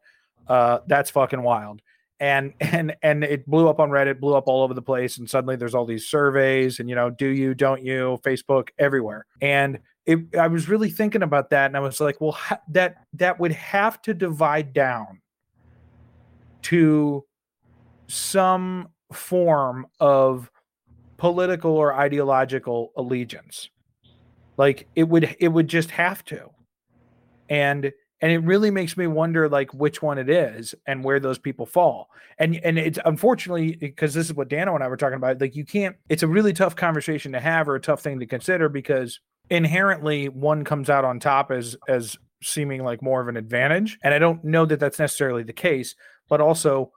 [0.49, 1.81] Uh, that's fucking wild."
[2.21, 5.29] and and and it blew up on reddit blew up all over the place and
[5.29, 9.79] suddenly there's all these surveys and you know do you don't you facebook everywhere and
[10.07, 13.39] it, i was really thinking about that and i was like well ha- that that
[13.39, 15.21] would have to divide down
[16.63, 17.25] to
[18.09, 20.51] some form of
[21.17, 23.71] political or ideological allegiance.
[24.57, 26.51] Like it would it would just have to.
[27.49, 27.93] And
[28.23, 31.67] and it really makes me wonder like which one it is and where those people
[31.67, 32.09] fall.
[32.39, 35.57] And and it's unfortunately because this is what dano and i were talking about like
[35.57, 38.69] you can't it's a really tough conversation to have or a tough thing to consider
[38.69, 43.99] because inherently one comes out on top as as seeming like more of an advantage.
[44.03, 45.95] And i don't know that that's necessarily the case
[46.29, 46.91] but also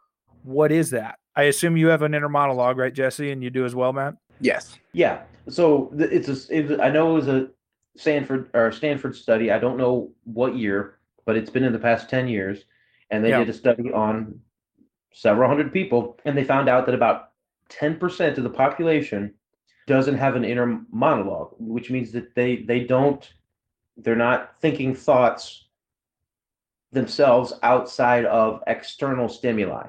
[0.44, 3.66] what is that i assume you have an inner monologue right jesse and you do
[3.66, 4.80] as well matt Yes.
[4.94, 5.24] Yeah.
[5.50, 6.58] So it's a.
[6.74, 7.50] It, I know it was a
[7.98, 9.52] Stanford or Stanford study.
[9.52, 12.64] I don't know what year, but it's been in the past ten years,
[13.10, 13.40] and they Yeah.
[13.40, 14.40] did a study on
[15.12, 17.32] several hundred people, and they found out that about
[17.68, 19.34] ten percent of the population
[19.88, 23.30] doesn't have an inner monologue, which means that they they don't.
[23.98, 25.68] They're not thinking thoughts
[26.94, 29.88] themselves outside of external stimuli.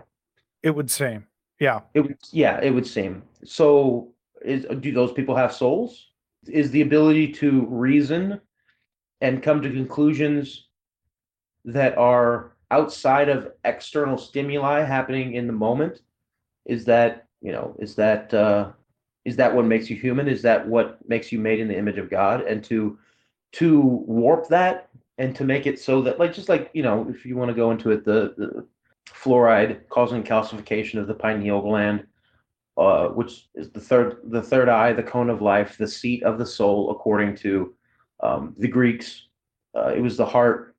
[0.63, 1.27] It would seem
[1.61, 3.23] yeah It would, yeah, it would seem.
[3.45, 4.09] So,
[4.43, 6.09] is do those people have souls?
[6.49, 8.41] Is the ability to reason
[9.21, 10.69] and come to conclusions
[11.67, 16.01] that are outside of external stimuli happening in the moment?
[16.65, 17.77] Is that you know?
[17.79, 18.73] Is that uh,
[19.27, 20.29] is that what makes you human?
[20.29, 22.41] Is that what makes you made in the image of God?
[22.43, 22.99] And to
[23.53, 24.89] to warp that
[25.19, 27.55] and to make it so that like just like you know, if you want to
[27.55, 28.67] go into it, the, the
[29.13, 32.07] fluoride causing calcification of the pineal gland,
[32.77, 36.39] uh, which is the third the third eye, the cone of life, the seat of
[36.39, 37.75] the soul, according to
[38.23, 39.27] um, the Greeks.
[39.77, 40.75] Uh, it was the heart,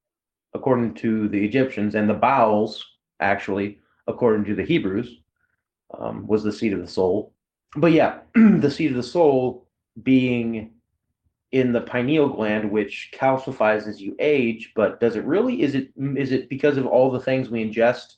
[0.54, 2.86] according to the Egyptians, and the bowels,
[3.20, 5.20] actually, according to the Hebrews,
[5.98, 7.34] um, was the seat of the soul.
[7.76, 9.68] But yeah, the seat of the soul
[10.04, 10.72] being
[11.52, 15.62] in the pineal gland, which calcifies as you age, but does it really?
[15.62, 18.16] Is it is it because of all the things we ingest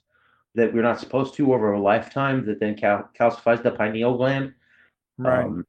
[0.55, 4.53] that we're not supposed to over a lifetime that then cal- calcifies the pineal gland?
[5.17, 5.65] right Um,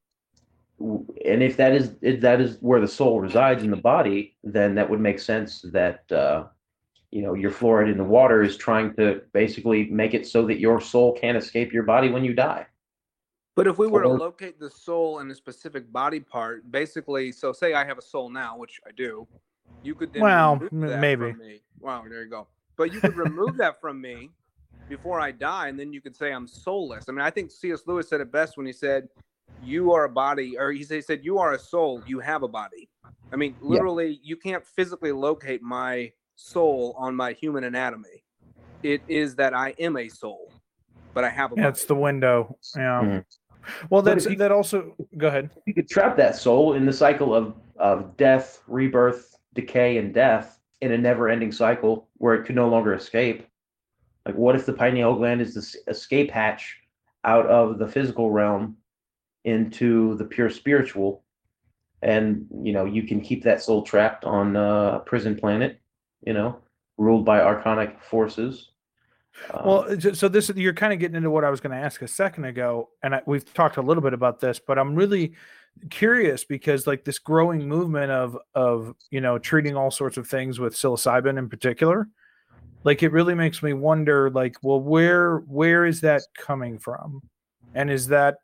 [0.80, 4.74] and if that is if that is where the soul resides in the body, then
[4.74, 6.45] that would make sense that uh,
[7.11, 10.59] you know your fluoride in the water is trying to basically make it so that
[10.59, 12.66] your soul can't escape your body when you die.
[13.57, 17.53] But if we were to locate the soul in a specific body part, basically, so
[17.53, 19.28] say I have a soul now, which I do,
[19.85, 21.30] you could then Well, that maybe.
[21.30, 21.61] from me.
[21.78, 22.49] Wow, there you go.
[22.76, 24.30] But you could remove that from me
[24.89, 27.05] before I die, and then you could say I'm soulless.
[27.09, 27.82] I mean, I think C.S.
[27.87, 29.09] Lewis said it best when he said,
[29.62, 32.03] "You are a body," or he said, "You are a soul.
[32.07, 32.89] You have a body."
[33.32, 38.24] I mean, literally, you can't physically locate my soul on my human anatomy.
[38.82, 40.53] It is that I am a soul,
[41.14, 41.62] but I have a body.
[41.62, 42.57] That's the window.
[42.76, 43.01] Yeah.
[43.03, 43.24] Mhm.
[43.91, 44.95] Well, that's if you- that also.
[45.16, 45.51] Go ahead.
[45.66, 50.61] You could trap that soul in the cycle of of death, rebirth, decay, and death
[50.80, 53.47] in a never-ending cycle where it could no longer escape.
[54.27, 56.77] Like, what if the pineal gland is the s- escape hatch
[57.25, 58.77] out of the physical realm
[59.45, 61.22] into the pure spiritual,
[62.03, 65.81] and you know you can keep that soul trapped on a prison planet,
[66.27, 66.59] you know,
[66.97, 68.70] ruled by archonic forces.
[69.53, 72.03] Um, Well, so this you're kind of getting into what I was going to ask
[72.03, 75.35] a second ago, and I, we've talked a little bit about this, but I'm really
[75.91, 80.61] curious because like this growing movement of of you know treating all sorts of things
[80.61, 82.09] with psilocybin in particular,
[82.85, 87.22] like it really makes me wonder, like, well, where where is that coming from,
[87.74, 88.37] and is that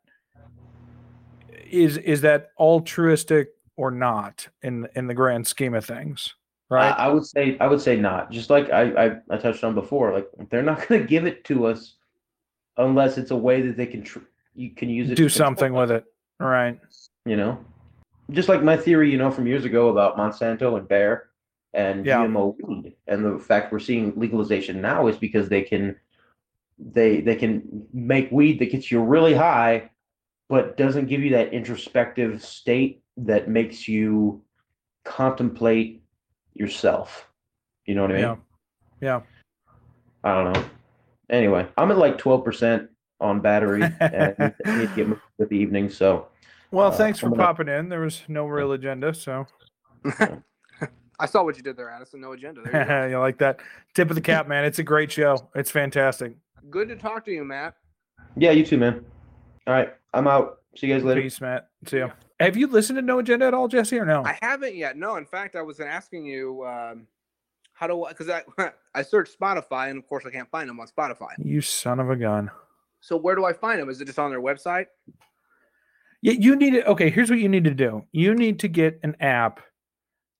[1.69, 6.33] is is that altruistic or not in in the grand scheme of things,
[6.69, 6.91] right?
[6.97, 8.31] I, I would say I would say not.
[8.31, 11.43] Just like I, I, I touched on before, like they're not going to give it
[11.45, 11.95] to us
[12.77, 14.19] unless it's a way that they can tr-
[14.55, 16.03] you can use it Do something with it,
[16.39, 16.79] right?
[17.25, 17.63] You know,
[18.31, 21.29] just like my theory, you know, from years ago about Monsanto and Bayer
[21.73, 22.25] and Yeah.
[22.25, 25.95] GMO weed, and the fact we're seeing legalization now is because they can
[26.77, 29.89] they they can make weed that gets you really high,
[30.49, 34.41] but doesn't give you that introspective state that makes you
[35.05, 36.03] contemplate
[36.53, 37.29] yourself.
[37.85, 38.21] You know what I mean?
[38.23, 38.35] Yeah,
[39.01, 39.21] yeah.
[40.23, 40.63] I don't know.
[41.29, 42.87] Anyway, I'm at like 12%
[43.19, 45.07] on battery and I need to get
[45.37, 45.89] for the evening.
[45.89, 46.27] So,
[46.71, 47.89] Well, Uh, thanks for gonna- popping in.
[47.89, 49.47] There was no real agenda, so
[51.21, 52.19] I saw what you did there, Addison.
[52.19, 52.61] No agenda.
[52.63, 53.07] There you go.
[53.09, 53.59] you like that.
[53.93, 54.65] Tip of the cap, man.
[54.65, 55.49] It's a great show.
[55.55, 56.33] It's fantastic.
[56.69, 57.75] Good to talk to you, Matt.
[58.35, 59.05] yeah, you too, man.
[59.67, 60.61] All right, I'm out.
[60.75, 61.21] See you guys later.
[61.21, 61.69] Peace, Matt.
[61.85, 62.09] See ya.
[62.39, 64.23] Have you listened to No Agenda at all, Jesse, or no?
[64.25, 64.97] I haven't yet.
[64.97, 67.05] No, in fact, I was asking you um,
[67.73, 68.43] how do I because I
[68.95, 71.29] I searched Spotify and of course I can't find them on Spotify.
[71.37, 72.49] You son of a gun.
[72.99, 73.89] So where do I find them?
[73.89, 74.85] Is it just on their website?
[76.21, 76.85] Yeah, you need it.
[76.85, 78.05] Okay, here's what you need to do.
[78.11, 79.59] You need to get an app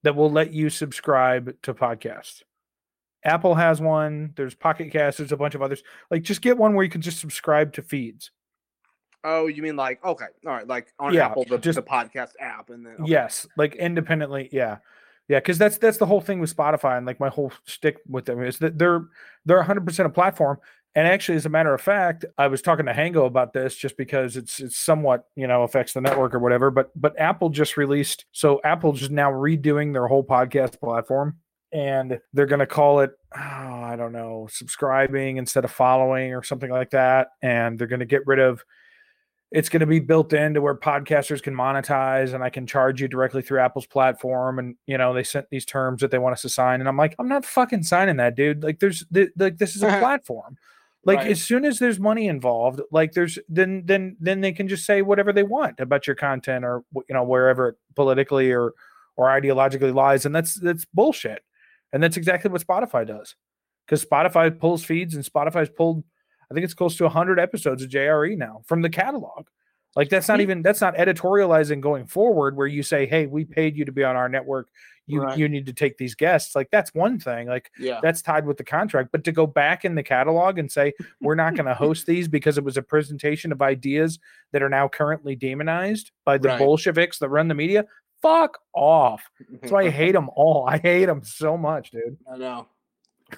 [0.04, 2.41] that will let you subscribe to podcasts.
[3.24, 4.34] Apple has one.
[4.36, 5.20] There's Pocket Cast.
[5.20, 5.84] There's a bunch of others.
[6.10, 8.32] Like, just get one where you can just subscribe to feeds.
[9.24, 12.32] Oh, you mean like okay, all right, like on Yeah, Apple the, just- the podcast
[12.39, 13.12] app and then okay.
[13.12, 14.49] Yes, like independently.
[14.52, 14.78] Yeah,
[15.28, 18.26] Yeah, because that's that's the whole thing with Spotify and like my whole stick with
[18.26, 19.06] them is that they're
[19.45, 20.58] they're 100 percent a platform.
[20.94, 23.96] And actually, as a matter of fact, I was talking to Hango about this just
[23.96, 26.70] because it's it's somewhat you know affects the network or whatever.
[26.70, 31.38] But but Apple just released so Apple's just now redoing their whole podcast platform,
[31.72, 36.44] and they're going to call it oh, I don't know subscribing instead of following or
[36.44, 37.30] something like that.
[37.42, 38.64] And they're going to get rid of
[39.52, 43.10] it's going to be built into where podcasters can monetize and I can charge you
[43.10, 44.60] directly through Apple's platform.
[44.60, 46.80] And, you know, they sent these terms that they want us to sign.
[46.80, 48.64] And I'm like, I'm not fucking signing that, dude.
[48.64, 50.58] Like, there's, th- like, this is a platform.
[51.04, 51.32] Like, Right.
[51.32, 55.02] as soon as there's money involved, like, there's, then, then, then they can just say
[55.02, 58.74] whatever they want about your content or, you know, wherever it politically or,
[59.16, 60.26] or ideologically lies.
[60.26, 61.43] And that's, that's bullshit.
[61.91, 63.36] And that's exactly what Spotify does.
[63.86, 66.04] Because Spotify pulls feeds and Spotify's pulled,
[66.49, 69.47] I think it's close to 100 episodes of JRE now from the catalog.
[69.95, 73.76] Like that's not even that's not editorializing going forward where you say, "Hey, we paid
[73.76, 74.70] you to be on our network.
[75.12, 75.38] You Right.
[75.38, 77.47] you need to take these guests." Like that's one thing.
[77.47, 77.99] Like Yeah.
[78.01, 81.36] that's tied with the contract, but to go back in the catalog and say, "We're
[81.36, 84.20] not going to host these because it was a presentation of ideas
[84.51, 86.59] that are now currently demonized by the Right.
[86.59, 87.86] Bolsheviks that run the media."
[88.22, 89.24] Fuck off.
[89.62, 90.68] That's why I hate them all.
[90.68, 92.18] I hate them so much, dude.
[92.32, 92.68] I know.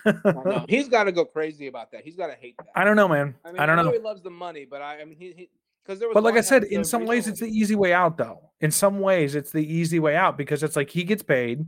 [0.05, 0.65] I know.
[0.69, 2.03] He's got to go crazy about that.
[2.03, 2.67] He's got to hate that.
[2.75, 3.35] I don't know, man.
[3.45, 3.91] I, mean, I don't know.
[3.91, 5.49] he loves the money, but I, I mean, he
[5.83, 6.13] because there was.
[6.13, 8.51] But like I said, in some ways, it's the easy way out, though.
[8.61, 11.65] In some ways, it's the easy way out because it's like he gets paid,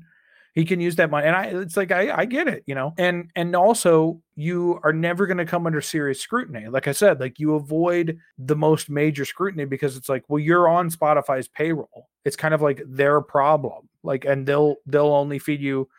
[0.54, 1.46] he can use that money, and I.
[1.48, 2.94] It's like I, I get it, you know.
[2.98, 6.68] And and also, you are never going to come under serious scrutiny.
[6.68, 10.70] Like I said, like you avoid the most major scrutiny because it's like, well, you're
[10.70, 12.10] on Spotify's payroll.
[12.24, 13.90] It's kind of like their problem.
[14.02, 15.90] Like, and they'll they'll only feed you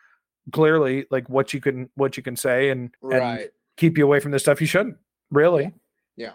[0.51, 4.31] clearly like what you can what you can say and and keep you away from
[4.31, 4.97] the stuff you shouldn't.
[5.29, 5.71] Really.
[6.15, 6.31] Yeah.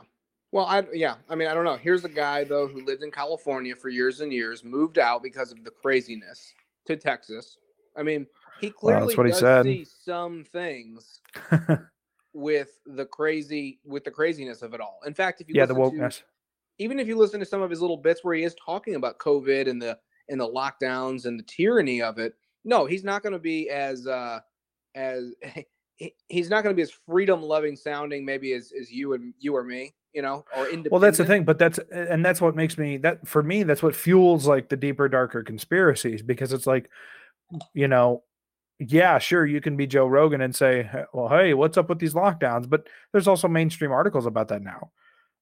[0.52, 1.16] Well, I yeah.
[1.28, 1.76] I mean, I don't know.
[1.76, 5.50] Here's a guy though who lived in California for years and years, moved out because
[5.50, 6.52] of the craziness
[6.86, 7.56] to Texas.
[7.96, 8.26] I mean,
[8.60, 9.64] he Well, clearly that's what he said.
[9.64, 11.20] see some things
[12.34, 15.00] with the crazy with the craziness of it all.
[15.06, 16.22] In fact, if you yeah, the listen to- wokeness.
[16.78, 19.18] even if you listen to some of his little bits where he is talking about
[19.18, 19.98] COVID and the
[20.28, 22.34] and the lockdowns and the tyranny of it,
[22.64, 24.40] no, he's not going to be as uh
[24.94, 25.32] as
[26.02, 29.32] he- he's not going to be as freedom loving sounding maybe as as you and
[29.38, 30.92] you or me, you know, or independent.
[30.92, 33.82] Well, that's the thing, but that's and that's what makes me that for me that's
[33.82, 36.90] what fuels like the deeper, darker conspiracies because it's like,
[37.74, 38.24] you know,
[38.78, 42.14] yeah, sure, you can be Joe Rogan and say, well, hey, what's up with these
[42.14, 42.68] lockdowns?
[42.68, 44.90] But there's also mainstream articles about that now.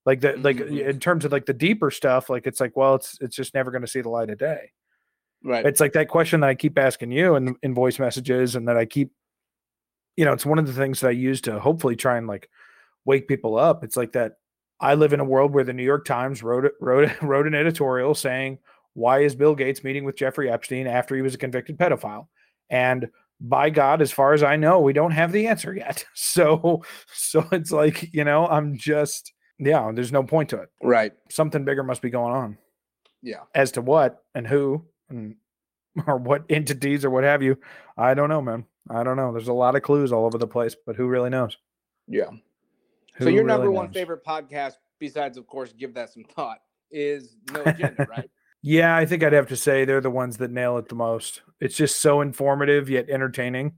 [0.04, 0.88] Like that, like Mhm.
[0.90, 3.70] in terms of like the deeper stuff, like it's like, well, it's it's just never
[3.70, 4.72] going to see the light of day.
[5.42, 5.64] Right.
[5.64, 8.76] It's like that question that I keep asking you in, in voice messages, and that
[8.76, 9.10] I keep,
[10.20, 12.50] you know, it's one of the things that I use to hopefully try and like
[13.06, 13.82] wake people up.
[13.82, 14.32] It's like that
[14.78, 17.54] I live in a world where the New York Times wrote it- wrote wrote an
[17.54, 18.58] editorial saying
[18.94, 22.26] why is Bill Gates meeting with Jeffrey Epstein after he was a convicted pedophile?
[22.68, 23.08] And
[23.40, 26.04] by God, as far as I know, we don't have the answer yet.
[26.14, 26.82] So
[27.14, 30.68] so it's like, you know, I'm just yeah, there's no point to it.
[30.82, 31.12] right.
[31.30, 32.58] Something bigger must be going on
[33.22, 33.42] Yeah.
[33.54, 35.36] as to what and who and
[36.06, 37.58] or what entities or what have you.
[37.96, 38.64] I don't know, man.
[38.88, 39.32] I don't know.
[39.32, 41.56] There's a lot of clues all over the place, but who really knows?
[42.08, 42.30] Yeah.
[43.16, 43.94] Who so your really number one knows?
[43.94, 46.58] favorite podcast, besides of course, give that some thought,
[46.90, 48.30] is No Agenda, right?
[48.62, 51.40] Yeah, I think I'd have to say they're the ones that nail it the most.
[51.60, 53.72] It's just so informative yet entertaining.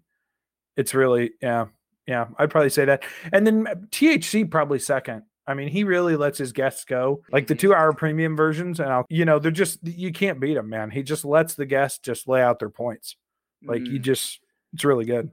[0.76, 1.66] It's really, yeah,
[2.08, 2.26] yeah.
[2.36, 3.04] I'd probably say that.
[3.32, 5.22] And then uh, THC probably second.
[5.46, 7.60] I mean, he really lets his guests go, like the Mhm.
[7.60, 10.90] two-hour premium versions, and I'll, you know, they're just you can't beat him, man.
[10.90, 13.14] He just lets the guests just lay out their points.
[13.64, 14.40] Like you Mm, just,
[14.72, 15.30] it's really good.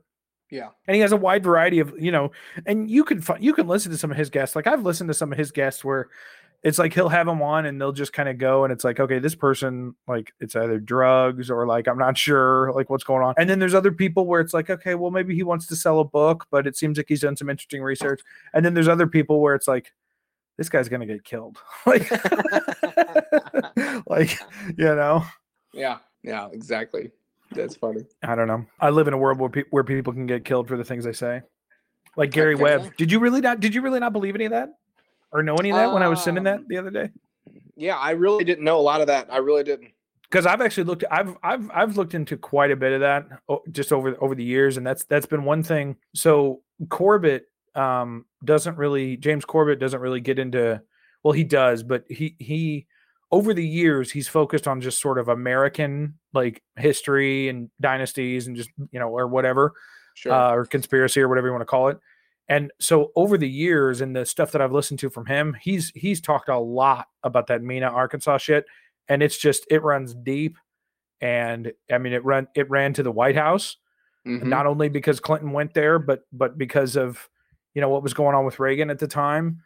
[0.52, 0.70] yeah.
[0.88, 2.32] and he has a wide variety of you know
[2.66, 5.08] and you can find you can listen to some of his guests like i've listened
[5.08, 6.10] to some of his guests where
[6.62, 9.00] it's like he'll have them on and they'll just kind of go and it's like
[9.00, 13.24] okay this person like it's either drugs or like i'm not sure like what's going
[13.24, 15.76] on and then there's other people where it's like okay well maybe he wants to
[15.76, 18.20] sell a book but it seems like he's done some interesting research
[18.54, 19.94] and then there's other people where it's like
[20.58, 22.10] this guy's gonna get killed like
[24.08, 24.38] like
[24.78, 25.24] you know
[25.74, 26.00] Yeah.
[26.24, 26.48] Yeah.
[26.52, 27.12] Exactly.
[27.52, 28.02] That's funny.
[28.24, 28.66] I don't know.
[28.80, 31.04] I live in a world where, pe- where people can get killed for the things
[31.04, 31.42] they say.
[32.16, 32.64] Like Gary Okay.
[32.64, 32.96] Webb.
[32.98, 33.60] Did you really not?
[33.60, 34.70] Did you really not believe any of that,
[35.32, 37.10] or know any of that when I was sending that Um, the other day?
[37.76, 39.32] Yeah, I really didn't know a lot of that.
[39.32, 39.92] I really didn't.
[40.24, 41.04] Because I've actually looked.
[41.10, 43.26] I've I've I've looked into quite a bit of that
[43.72, 45.96] just over over the years, and that's that's been one thing.
[46.14, 47.46] So Corbett
[47.76, 50.82] um doesn't really James Corbett doesn't really get into.
[51.24, 52.88] Well, he does, but he he
[53.32, 58.56] over the years he's focused on just sort of American like history and dynasties and
[58.56, 59.74] just you know or whatever.
[60.16, 60.34] Sure.
[60.34, 61.98] uh, or conspiracy or whatever you want to call it.
[62.50, 65.92] And so over the years and the stuff that I've listened to from him, he's
[65.96, 68.66] he's talked a lot about that Mena, Arkansas shit,
[69.08, 70.58] and it's just it runs deep.
[71.22, 73.78] and I mean it ran it ran to the White House,
[74.26, 74.44] Mhm.
[74.44, 77.30] not only because Clinton went there, but but because of
[77.76, 79.62] you know what was going on with Reagan at the time,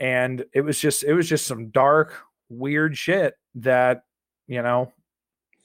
[0.00, 2.14] and it was just it was just some dark,
[2.52, 4.02] weird shit that
[4.46, 4.92] you know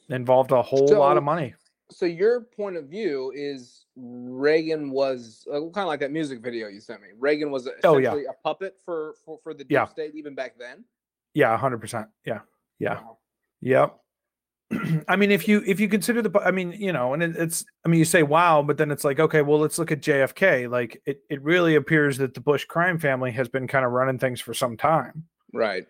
[0.10, 1.54] involved a whole lot of money.
[1.90, 6.68] So your point of view is Reagan was uh, kind of like that music video
[6.68, 7.10] you sent me.
[7.18, 8.10] Reagan was Oh, yeah.
[8.10, 9.86] essentially a puppet for for, for the deep Yeah.
[9.86, 10.84] state even back then.
[11.34, 12.08] Yeah, hundred percent.
[12.26, 12.42] Yeah,
[12.80, 12.96] yeah.
[12.96, 13.18] Wow.
[13.62, 14.00] Yep.
[15.08, 17.64] I mean, if you if you consider the, I mean, you know, and it, it's,
[17.86, 20.70] I mean, you say wow, but then it's like, okay, well, let's look at JFK.
[20.70, 24.20] Like, it it really appears that the Bush crime family has been kind of running
[24.20, 25.88] things for some time, Right.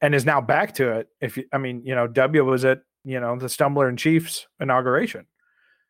[0.00, 1.08] And is now back to it.
[1.20, 4.46] If you, I mean, you know, W was at you know the Stumbler in Chief's
[4.60, 5.26] inauguration,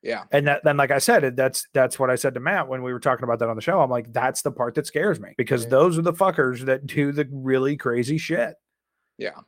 [0.02, 0.24] Yeah.
[0.30, 2.92] and that then, like I said, that's that's what I said to Matt when we
[2.92, 3.80] were talking about that on the show.
[3.80, 5.70] I'm like, that's the part that scares me because Yeah.
[5.70, 8.54] those are the fuckers that do the really crazy shit
[9.16, 9.40] Yeah.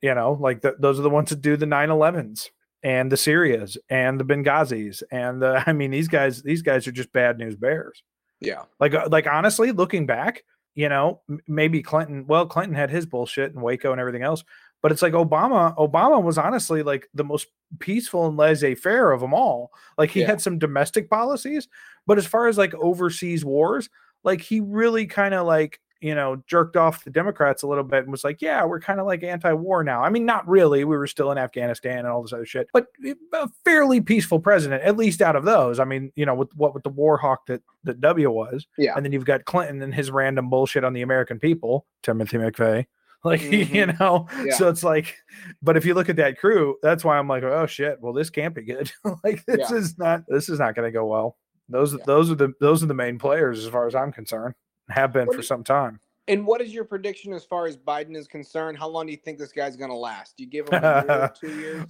[0.00, 2.48] you know like the, those are the ones that do the 9-11s
[2.82, 6.92] and the syrias and the benghazis and the i mean these guys these guys are
[6.92, 8.02] just bad news bears
[8.40, 8.62] Yeah.
[8.80, 10.42] like uh, like honestly looking back
[10.74, 14.42] you know maybe clinton well clinton had his bullshit and waco and everything else
[14.80, 17.48] but it's like obama obama was honestly like the most
[17.78, 20.26] peaceful and laissez-faire of them all like he Yeah.
[20.28, 21.68] had some domestic policies
[22.06, 23.90] but as far as like overseas wars
[24.24, 28.02] like he really kind of like you know jerked off the democrats a little bit
[28.02, 30.96] and was like yeah we're kind of like anti-war now i mean not really we
[30.96, 32.88] were still in afghanistan and all this other shit but
[33.34, 36.74] a fairly peaceful president at least out of those i mean you know with what
[36.74, 38.94] with the war hawk that that w was Yeah.
[38.96, 42.86] and then you've got clinton and his random bullshit on the american people timothy mcveigh
[43.24, 44.00] like you Mhm.
[44.00, 44.54] know Yeah.
[44.56, 45.16] so it's like
[45.62, 48.30] but if you look at that crew that's why i'm like oh shit well this
[48.30, 48.90] can't be good
[49.24, 49.76] like this Yeah.
[49.76, 51.36] is not this is not going to go well
[51.68, 52.00] those Yeah.
[52.06, 54.54] those are the those are the main players as far as i'm concerned
[54.90, 57.76] have been What for do- some time And what is your prediction as far as
[57.76, 58.78] Biden is concerned?
[58.78, 60.36] How long do you think this guy's going to last?
[60.36, 61.84] Do you give him a year, two years?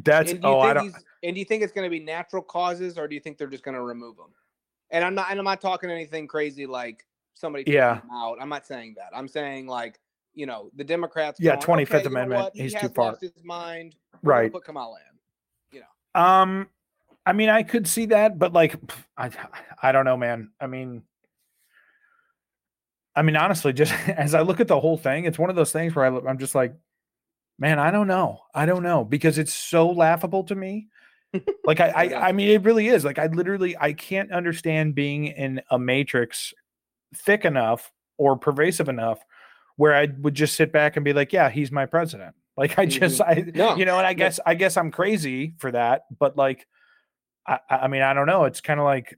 [0.00, 1.90] that's and do you oh i think don't and do you think it's going to
[1.90, 4.26] be natural causes or do you think they're just going to remove him?
[4.90, 8.02] And I'm not and I'm not talking anything crazy like somebody Yeah.
[8.02, 8.36] him out.
[8.40, 9.08] I'm not saying that.
[9.14, 9.98] I'm saying like
[10.34, 11.40] you know the Democrats.
[11.40, 12.50] Yeah, 25th "Okay, Amendment?
[12.54, 13.96] He he's too far." Lost his mind.
[14.22, 14.52] We're Right.
[14.52, 15.78] Put Kamala in.
[15.78, 15.84] You
[16.14, 16.20] know.
[16.20, 16.68] Um,
[17.24, 18.76] I mean, I could see that, but like,
[19.16, 19.30] I,
[19.82, 20.50] I don't know, man.
[20.60, 21.02] I mean,
[23.16, 25.72] I mean, honestly, just as I look at the whole thing, it's one of those
[25.72, 26.74] things where I, I'm just like,
[27.58, 30.88] man, I don't know, I don't know, because it's so laughable to me.
[31.64, 33.04] Like, I, I, I mean, it really is.
[33.04, 36.52] Like, I literally, I can't understand being in a matrix
[37.14, 39.18] thick enough or pervasive enough
[39.76, 42.34] where I would just sit back and be like, yeah, he's my president.
[42.56, 43.48] Like, I just, mm-hmm.
[43.48, 46.66] I, No, you know, and I guess, I guess I'm crazy for that, but like,
[47.46, 48.44] I I mean, I don't know.
[48.44, 49.16] It's kind of like,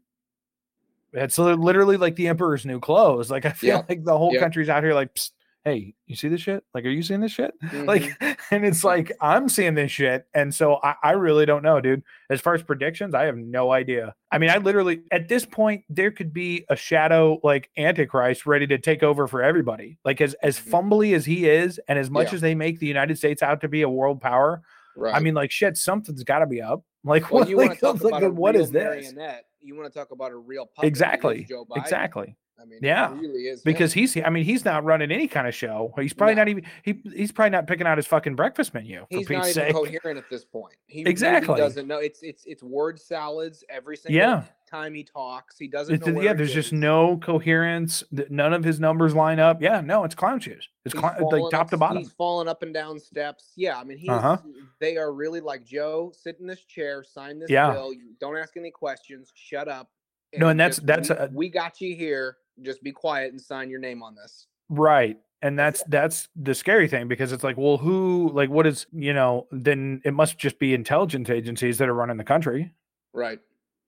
[1.13, 3.31] it's li- literally like the emperor's new clothes.
[3.31, 3.83] Like, I feel Yeah.
[3.89, 4.41] like the whole Yeah.
[4.41, 5.17] country's out here like,
[5.65, 6.65] hey, you see this shit?
[6.73, 7.53] Like, are you seeing this shit?
[7.61, 7.85] Mhm.
[7.87, 8.17] Like,
[8.51, 10.27] and it's like, I'm seeing this shit.
[10.33, 12.03] And so I, I really don't know, dude.
[12.31, 14.15] As far as predictions, I have no idea.
[14.31, 18.67] I mean, I literally, at this point, there could be a shadow like Antichrist ready
[18.69, 19.99] to take over for everybody.
[20.07, 20.71] Like, as, as Mhm.
[20.71, 22.37] fumbly as he is, and as much Yeah.
[22.37, 24.63] as they make the United States out to be a world power,
[24.97, 25.15] right.
[25.15, 26.83] I mean, like, shit, something's got to be up.
[27.05, 29.13] Like, well, what, you like, like, a what is this?
[29.13, 29.45] marionette?
[29.69, 30.89] You want to talk about a real puppet?
[30.89, 31.45] Exactly.
[31.49, 31.77] Joe Biden.
[31.83, 32.37] Exactly.
[32.61, 33.13] I mean, Yeah.
[33.13, 33.63] really is him.
[33.67, 35.93] Because he's, I mean, he's not running any kind of show.
[36.01, 36.41] He's probably No.
[36.41, 39.01] not even, he, he's probably not picking out his fucking breakfast menu.
[39.01, 39.93] For he's not Pete's even sake.
[39.93, 40.75] coherent at this point.
[40.87, 41.57] He really Exactly.
[41.57, 41.99] doesn't know.
[41.99, 44.43] It's it's it's word salads every single Yeah.
[44.69, 45.59] Time he talks.
[45.59, 46.15] He doesn't It's- know.
[46.15, 48.05] Where yeah, there's just no coherence.
[48.11, 49.63] None of his numbers line up.
[49.63, 50.69] Yeah, no, it's clown shoes.
[50.85, 51.99] It's clown, like top up- to bottom.
[51.99, 53.53] He's falling up and down steps.
[53.57, 54.09] Yeah, I mean, he's.
[54.11, 54.39] Uh-huh.
[54.81, 56.13] They are really like Joe.
[56.15, 57.03] Sit in this chair.
[57.03, 57.73] Sign this Yeah.
[57.73, 57.93] bill.
[57.93, 59.33] You don't ask any questions.
[59.35, 59.91] Shut up.
[60.37, 62.37] No, and that's- just, that's we, a- we got you here.
[62.63, 64.47] Just be quiet and sign your name on this.
[64.69, 65.17] Right.
[65.41, 69.13] And that's that's the scary thing because it's like, well, who like what is you
[69.15, 72.73] know, then it must just be intelligence agencies that are running the country
[73.15, 73.39] Right.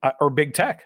[0.03, 0.85] Uh, or big tech.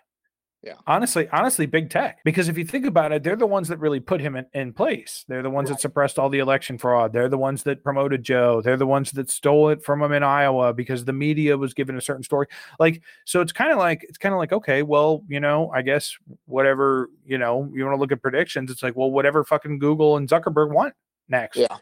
[0.63, 0.77] Yeah.
[0.87, 2.21] Honestly, honestly, big tech.
[2.25, 4.73] Because if you think about it, they're the ones that really put him in, in
[4.73, 5.23] place.
[5.29, 5.77] They're the ones Right.
[5.77, 7.13] that suppressed all the election fraud.
[7.13, 8.63] They're the ones that promoted Joe.
[8.63, 11.99] They're the ones that stole it from him in Iowa because the media was given
[11.99, 12.47] a certain story.
[12.81, 15.83] Like, so it's kind of like it's kind of like, okay, well, you know, I
[15.83, 16.17] guess
[16.47, 20.17] whatever, you know, you want to look at predictions, it's like, well, whatever fucking Google
[20.17, 20.95] and Zuckerberg want
[21.29, 21.59] next.
[21.59, 21.77] Yeah.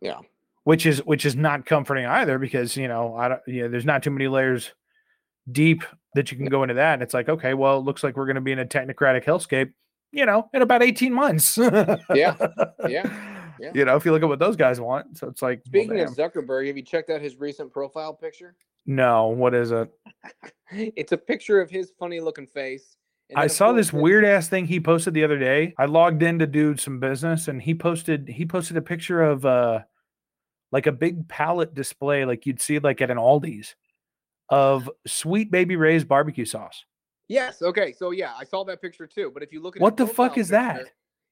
[0.00, 0.18] Yeah.
[0.64, 3.84] Which is which is not comforting either because, you know, I don't you know, there's
[3.84, 4.72] not too many layers
[5.52, 6.94] deep that you can go into that.
[6.94, 9.24] And it's like, okay, well, it looks like we're going to be in a technocratic
[9.24, 9.72] hellscape,
[10.12, 11.58] you know, in about 18 months.
[12.14, 12.34] Yeah,
[13.60, 13.72] yeah.
[13.74, 15.18] You know, if you look at what those guys want.
[15.18, 16.10] So it's like, well, Speaking of.
[16.10, 18.54] Zuckerberg, have you checked out his recent profile picture?
[18.86, 19.90] no, what is it?
[20.70, 22.98] It's a picture of his funny looking face.
[23.34, 25.74] I saw this weird ass thing he posted the other day.
[25.78, 29.46] I logged in to do some business and he posted he posted a picture of
[29.46, 29.80] uh
[30.70, 33.76] like a big pallet display like you'd see like at an Aldi's
[34.50, 36.84] of Sweet Baby Ray's barbecue sauce.
[37.28, 37.60] Yes.
[37.62, 37.92] Okay.
[37.92, 39.30] So yeah, I saw that picture too.
[39.32, 40.86] But if you look at What the fuck is that?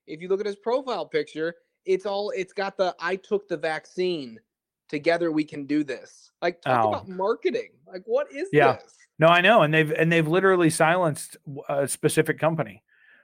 [0.07, 3.57] If you look at his profile picture, it's all it's got the I took the
[3.57, 4.39] vaccine.
[4.89, 6.31] Together we can do this.
[6.43, 6.89] Like talk Oh.
[6.91, 7.71] about marketing.
[7.87, 8.75] Like what is Yeah.
[8.75, 8.95] this?
[9.19, 11.39] No, I know, and they've and they've literally silenced
[11.69, 12.83] a specific company.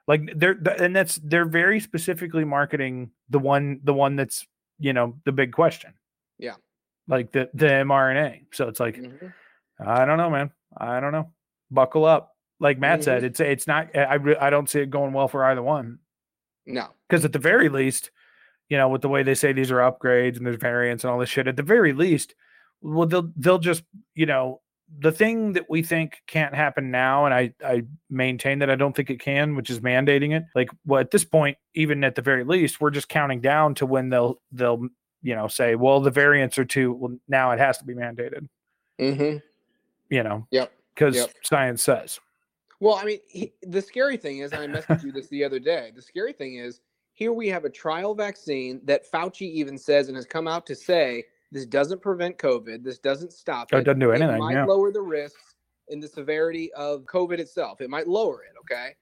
[0.08, 4.46] Like they're and that's they're very specifically marketing the one the one that's
[4.78, 5.92] you know the big question.
[6.38, 6.54] Yeah.
[7.06, 8.46] Like the the mRNA.
[8.52, 9.32] So it's like Mhm.
[9.86, 10.50] I don't know, man.
[10.76, 11.30] I don't know.
[11.70, 12.34] Buckle up.
[12.60, 13.96] Like Matt said, it's it's not.
[13.96, 15.98] I re- I don't see it going well for either one
[16.66, 16.88] No.
[17.08, 18.10] because at the very least,
[18.68, 21.18] you know, with the way they say these are upgrades and there's variants and all
[21.18, 22.34] this shit, at the very least,
[22.80, 23.82] well, they'll they'll just
[24.14, 24.60] you know
[24.98, 28.94] the thing that we think can't happen now, and I I maintain that I don't
[28.94, 30.44] think it can, which is mandating it.
[30.54, 33.86] Like, well, at this point, even at the very least, we're just counting down to
[33.86, 34.86] when they'll they'll
[35.22, 36.92] you know say, well, the variants are too.
[36.92, 38.48] Well, now it has to be mandated.
[39.00, 39.38] Mm-hmm.
[40.12, 40.70] You know, Yep.
[40.94, 41.30] because Yep.
[41.42, 42.20] science says.
[42.80, 45.58] Well, I mean, he, the scary thing is, and I messaged you this the other
[45.58, 45.90] day.
[45.94, 46.82] The scary thing is,
[47.14, 50.74] here we have a trial vaccine that Fauci even says and has come out to
[50.74, 52.84] say this doesn't prevent COVID.
[52.84, 54.34] This doesn't stop Oh, it doesn't do anything.
[54.34, 54.64] It might yeah.
[54.64, 55.54] lower the risks
[55.88, 57.80] in the severity of COVID itself.
[57.80, 58.96] It might lower it, okay?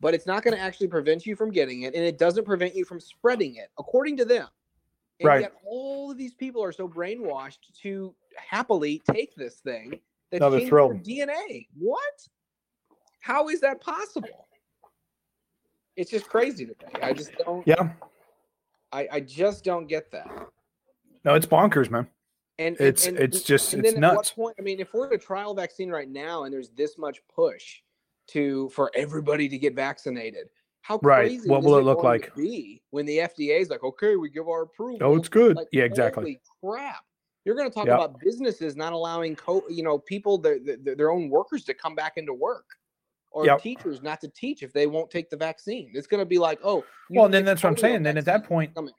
[0.00, 2.74] But it's not going to actually prevent you from getting it, and it doesn't prevent
[2.74, 4.48] you from spreading it, according to them.
[5.20, 5.40] And Right.
[5.42, 10.00] yet, all of these people are so brainwashed to happily take this thing
[10.34, 11.02] that No, they're thrilled.
[11.02, 11.68] DNA.
[11.78, 12.28] What?
[13.20, 14.48] How is that possible?
[15.96, 17.02] It's just crazy to me.
[17.02, 17.66] I just don't.
[17.66, 17.90] Yeah.
[18.92, 20.26] I, I just don't get that.
[21.24, 22.08] No, it's bonkers, man.
[22.58, 24.36] And It's- and- it's just- and it's nuts.
[24.36, 24.56] what point?
[24.58, 27.80] I mean, if we're at a trial vaccine right now, and there's this much push
[28.28, 30.48] to for everybody to get vaccinated,
[30.82, 31.28] how Right.
[31.28, 32.34] crazy What is will it look like?
[32.34, 34.98] Be when the FDA is like, okay, we give our approval.
[35.00, 35.56] Oh, it's good.
[35.56, 36.40] Like, yeah, exactly.
[36.62, 37.04] Holy crap!
[37.44, 37.94] You're going to talk Yep.
[37.94, 41.94] about businesses not allowing co- you know people their, their their own workers to come
[41.94, 42.64] back into work,
[43.32, 43.60] or Yep.
[43.62, 45.90] teachers not to teach if they won't take the vaccine.
[45.94, 48.02] It's going to be like, oh, Well, then that's what I'm saying.
[48.02, 48.94] Then at that point, Come in.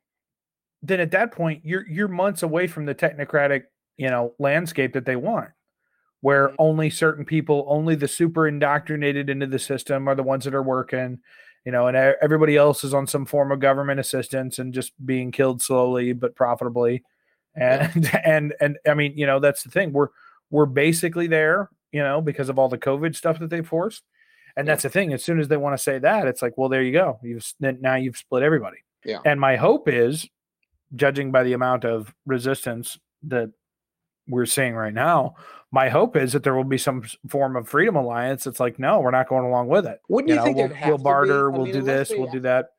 [0.84, 3.64] then at that point, you're you're months away from the technocratic,
[3.98, 5.50] you know, landscape that they want,
[6.22, 6.56] where Mhm.
[6.60, 10.62] only certain people, only the super indoctrinated into the system are the ones that are
[10.64, 11.20] working,
[11.66, 15.32] you know, and everybody else is on some form of government assistance and just being
[15.32, 17.04] killed slowly but profitably.
[17.56, 19.94] And and and I mean, you know, that's the thing.
[19.94, 20.10] We're
[20.52, 24.04] we're basically there, you know, because of all the COVID stuff that they forced.
[24.58, 24.74] And Yeah.
[24.74, 25.12] that's the thing.
[25.14, 27.20] As soon as they want to say that, it's like, well, there you go.
[27.24, 28.78] You've now you've split everybody.
[29.04, 29.20] Yeah.
[29.26, 30.28] And my hope is,
[30.96, 33.52] judging by the amount of resistance that
[34.28, 35.36] we're seeing right now,
[35.72, 38.48] my hope is that there will be some form of freedom alliance.
[38.48, 40.00] It's like, no, we're not going along with it.
[40.10, 42.40] Wouldn't you, know, think we'll, we'll to be- barter, we'll mean, do this, we'll do
[42.42, 42.70] that.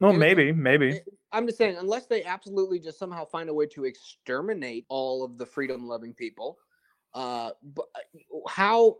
[0.00, 1.00] Well, maybe, maybe.
[1.32, 5.38] I'm just saying, unless they absolutely just somehow find a way to exterminate all of
[5.38, 6.58] the freedom-loving people,
[7.14, 7.86] uh, but
[8.48, 8.98] how?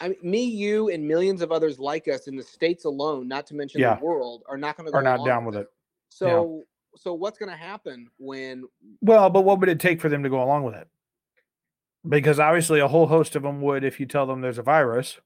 [0.00, 3.46] I mean, me, you, and millions of others like us in the states alone, not
[3.48, 3.96] to mention Yeah.
[3.98, 5.68] the world, are not going to Are not down with it.
[6.08, 6.64] So,
[6.96, 8.64] so what's going to happen when?
[9.00, 10.88] Well, but what would it take for them to go along with it?
[12.06, 15.20] Because obviously, a whole host of them would if you tell them there's a virus,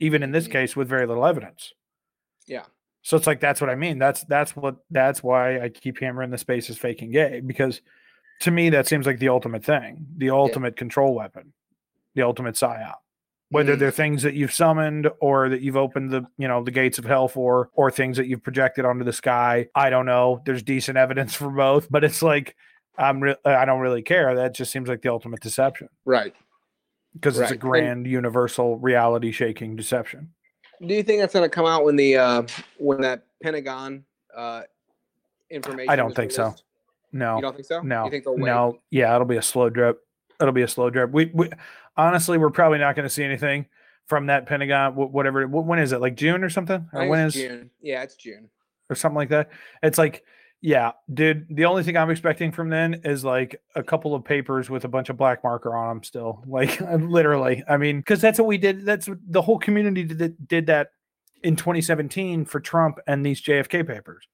[0.00, 0.52] even in this Mhm.
[0.52, 1.74] case with very little evidence.
[2.46, 2.64] Yeah.
[3.02, 3.98] So it's like that's what I mean.
[3.98, 7.80] That's that's what that's why I keep hammering the space is fake and gay because
[8.40, 11.52] to me that seems like the ultimate thing, the ultimate control weapon,
[12.14, 12.94] the ultimate psyop.
[13.50, 13.78] Whether Mm.
[13.80, 17.04] they're things that you've summoned or that you've opened the you know the gates of
[17.04, 20.40] hell for, or things that you've projected onto the sky, I don't know.
[20.46, 22.56] There's decent evidence for both, but it's like
[22.96, 24.34] I'm re- I don't really care.
[24.36, 26.34] That just seems like the ultimate deception Right.
[27.14, 27.52] because it's a Right.
[27.52, 30.34] And- grand, universal, reality shaking deception.
[30.86, 32.42] Do you think that's going to come out when the uh,
[32.78, 34.04] when that Pentagon
[34.36, 34.62] uh,
[35.50, 35.90] information?
[35.90, 36.54] I don't think so.
[37.12, 37.82] No, You don't think so?
[37.82, 38.46] No, You think they'll wait?
[38.46, 40.00] no, yeah, it'll be a slow drip.
[40.40, 41.10] It'll be a slow drip.
[41.12, 41.50] We, we
[41.96, 43.66] honestly, we're probably not going to see anything
[44.06, 44.94] from that Pentagon.
[44.94, 45.46] Whatever.
[45.46, 46.00] When is it?
[46.00, 46.88] Like June or something?
[46.92, 47.70] Or when is June?
[47.82, 48.48] Yeah, it's June.
[48.88, 49.50] or something like that?
[49.82, 50.24] It's like,
[50.62, 51.46] yeah, dude.
[51.50, 54.88] The only thing I'm expecting from then is like a couple of papers with a
[54.88, 56.02] bunch of black marker on them.
[56.04, 57.64] Still, like literally.
[57.68, 58.86] I mean, because that's what we did.
[58.86, 60.92] That's what the whole community did, did that
[61.42, 64.28] in 2017 for Trump and these JFK papers.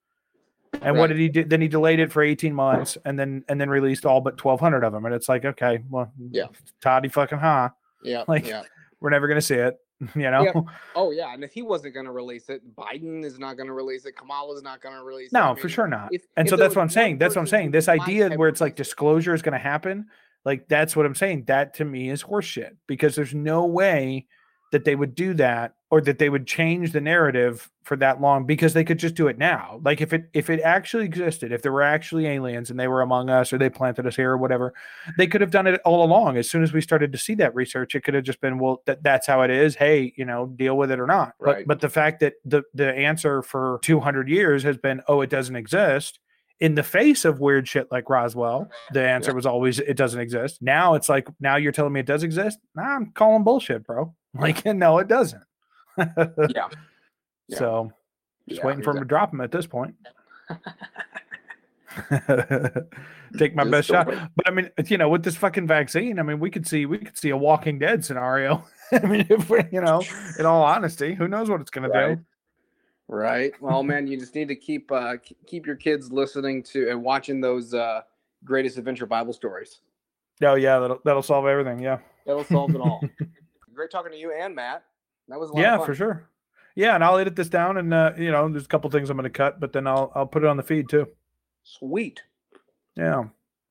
[0.82, 1.44] And what did he do?
[1.44, 4.84] Then he delayed it for 18 months and then and then released all but 1,200
[4.84, 5.06] of them.
[5.06, 6.48] And it's like, okay, well, Yeah.
[6.82, 7.72] Toddy fucking ha.
[8.04, 8.62] Yeah, Like, yeah.
[9.00, 9.78] We're never gonna see it.
[10.14, 10.42] You know?
[10.44, 10.54] Yep.
[10.94, 13.72] Oh yeah, and if he wasn't going to release it, Biden is not going to
[13.72, 14.16] release it.
[14.16, 15.36] Kamala's not going to release it.
[15.36, 16.08] I No, mean, for sure not.
[16.12, 17.18] if- and if so that's what I'm saying.
[17.18, 17.70] That's what I'm saying.
[17.72, 20.06] This idea where it's like disclosure is going to happen,
[20.44, 21.44] like that's what I'm saying.
[21.46, 24.26] That to me is horseshit because there's no way
[24.72, 28.44] that they would do that or that they would change the narrative for that long
[28.44, 29.80] because they could just do it now.
[29.82, 33.00] Like if it if it actually existed, if there were actually aliens and they were
[33.00, 34.74] among us or they planted us here or whatever,
[35.16, 36.36] they could have done it all along.
[36.36, 38.82] As soon as we started to see that research, it could have just been, well,
[38.84, 39.74] that, that's how it is.
[39.74, 41.32] Hey, you know, deal with it or not.
[41.38, 41.66] Right.
[41.66, 45.30] But but the fact that the the answer for 200 years has been, oh, it
[45.30, 46.18] doesn't exist.
[46.60, 50.60] In the face of weird shit like Roswell, the answer was always it doesn't exist.
[50.60, 52.58] Now it's like now you're telling me it does exist.
[52.74, 54.14] Nah, I'm calling bullshit, bro.
[54.34, 55.42] Like no, it doesn't.
[55.98, 56.68] Yeah.
[57.48, 57.58] Yeah.
[57.58, 57.92] So
[58.48, 59.94] just Yeah, waiting for him to drop him at this point.
[63.38, 64.06] Take my Just best shot.
[64.06, 64.18] wait.
[64.36, 66.98] But I mean, you know, with this fucking vaccine, I mean, we could see we
[66.98, 68.64] could see a Walking Dead scenario.
[68.92, 70.02] I mean, if we, you know,
[70.38, 72.16] in all honesty, who knows what it's gonna Right.
[72.16, 72.24] do?
[73.08, 73.52] Right.
[73.60, 75.14] Well, man, you just need to keep uh,
[75.46, 78.02] keep your kids listening to and watching those uh,
[78.44, 79.80] greatest adventure Bible stories.
[80.42, 81.80] Oh yeah, that'll that'll solve everything.
[81.80, 81.98] Yeah.
[82.26, 83.02] That'll solve it all.
[83.74, 84.82] Great talking to you and Matt.
[85.28, 85.86] That was a lot Yeah, of fun.
[85.86, 86.28] for sure.
[86.74, 89.16] Yeah, and I'll edit this down and uh, you know, there's a couple things I'm
[89.16, 91.06] gonna cut, but then I'll I'll put it on the feed too.
[91.64, 92.22] Sweet.
[92.96, 93.24] Yeah.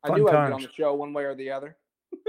[0.04, 1.78] I I'd get on the show one way or the other.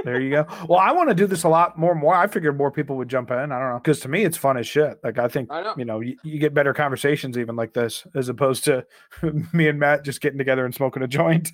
[0.04, 0.46] There you go.
[0.68, 1.94] Well, I want to do this a lot more.
[1.94, 2.14] More.
[2.14, 3.36] I figured more people would jump in.
[3.38, 4.98] I don't know because to me it's fun as shit.
[5.04, 5.74] Like I think I know.
[5.76, 8.84] you know you, you get better conversations even like this as opposed to
[9.52, 11.52] me and Matt just getting together and smoking a joint.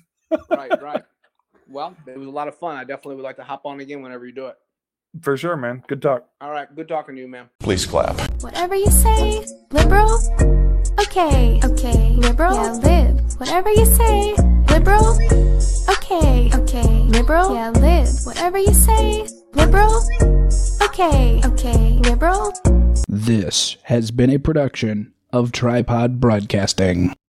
[0.49, 1.03] right, right.
[1.67, 2.77] Well, it was a lot of fun.
[2.77, 4.55] I definitely would like to hop on again whenever you do it.
[5.21, 5.83] For sure, man.
[5.87, 6.27] Good talk.
[6.41, 6.73] All right.
[6.75, 7.49] Good talking to you, man.
[7.59, 8.19] Please clap.
[8.41, 10.19] Whatever you say, liberal.
[10.99, 12.55] Okay, okay, liberal.
[12.55, 13.39] Yeah, live.
[13.39, 14.35] Whatever you say,
[14.69, 15.17] liberal.
[15.89, 17.53] Okay, okay, liberal.
[17.53, 18.09] Yeah, live.
[18.23, 20.01] Whatever you say, liberal.
[20.83, 22.53] Okay, okay, liberal.
[23.07, 27.15] This has been a production of Tripod Broadcasting.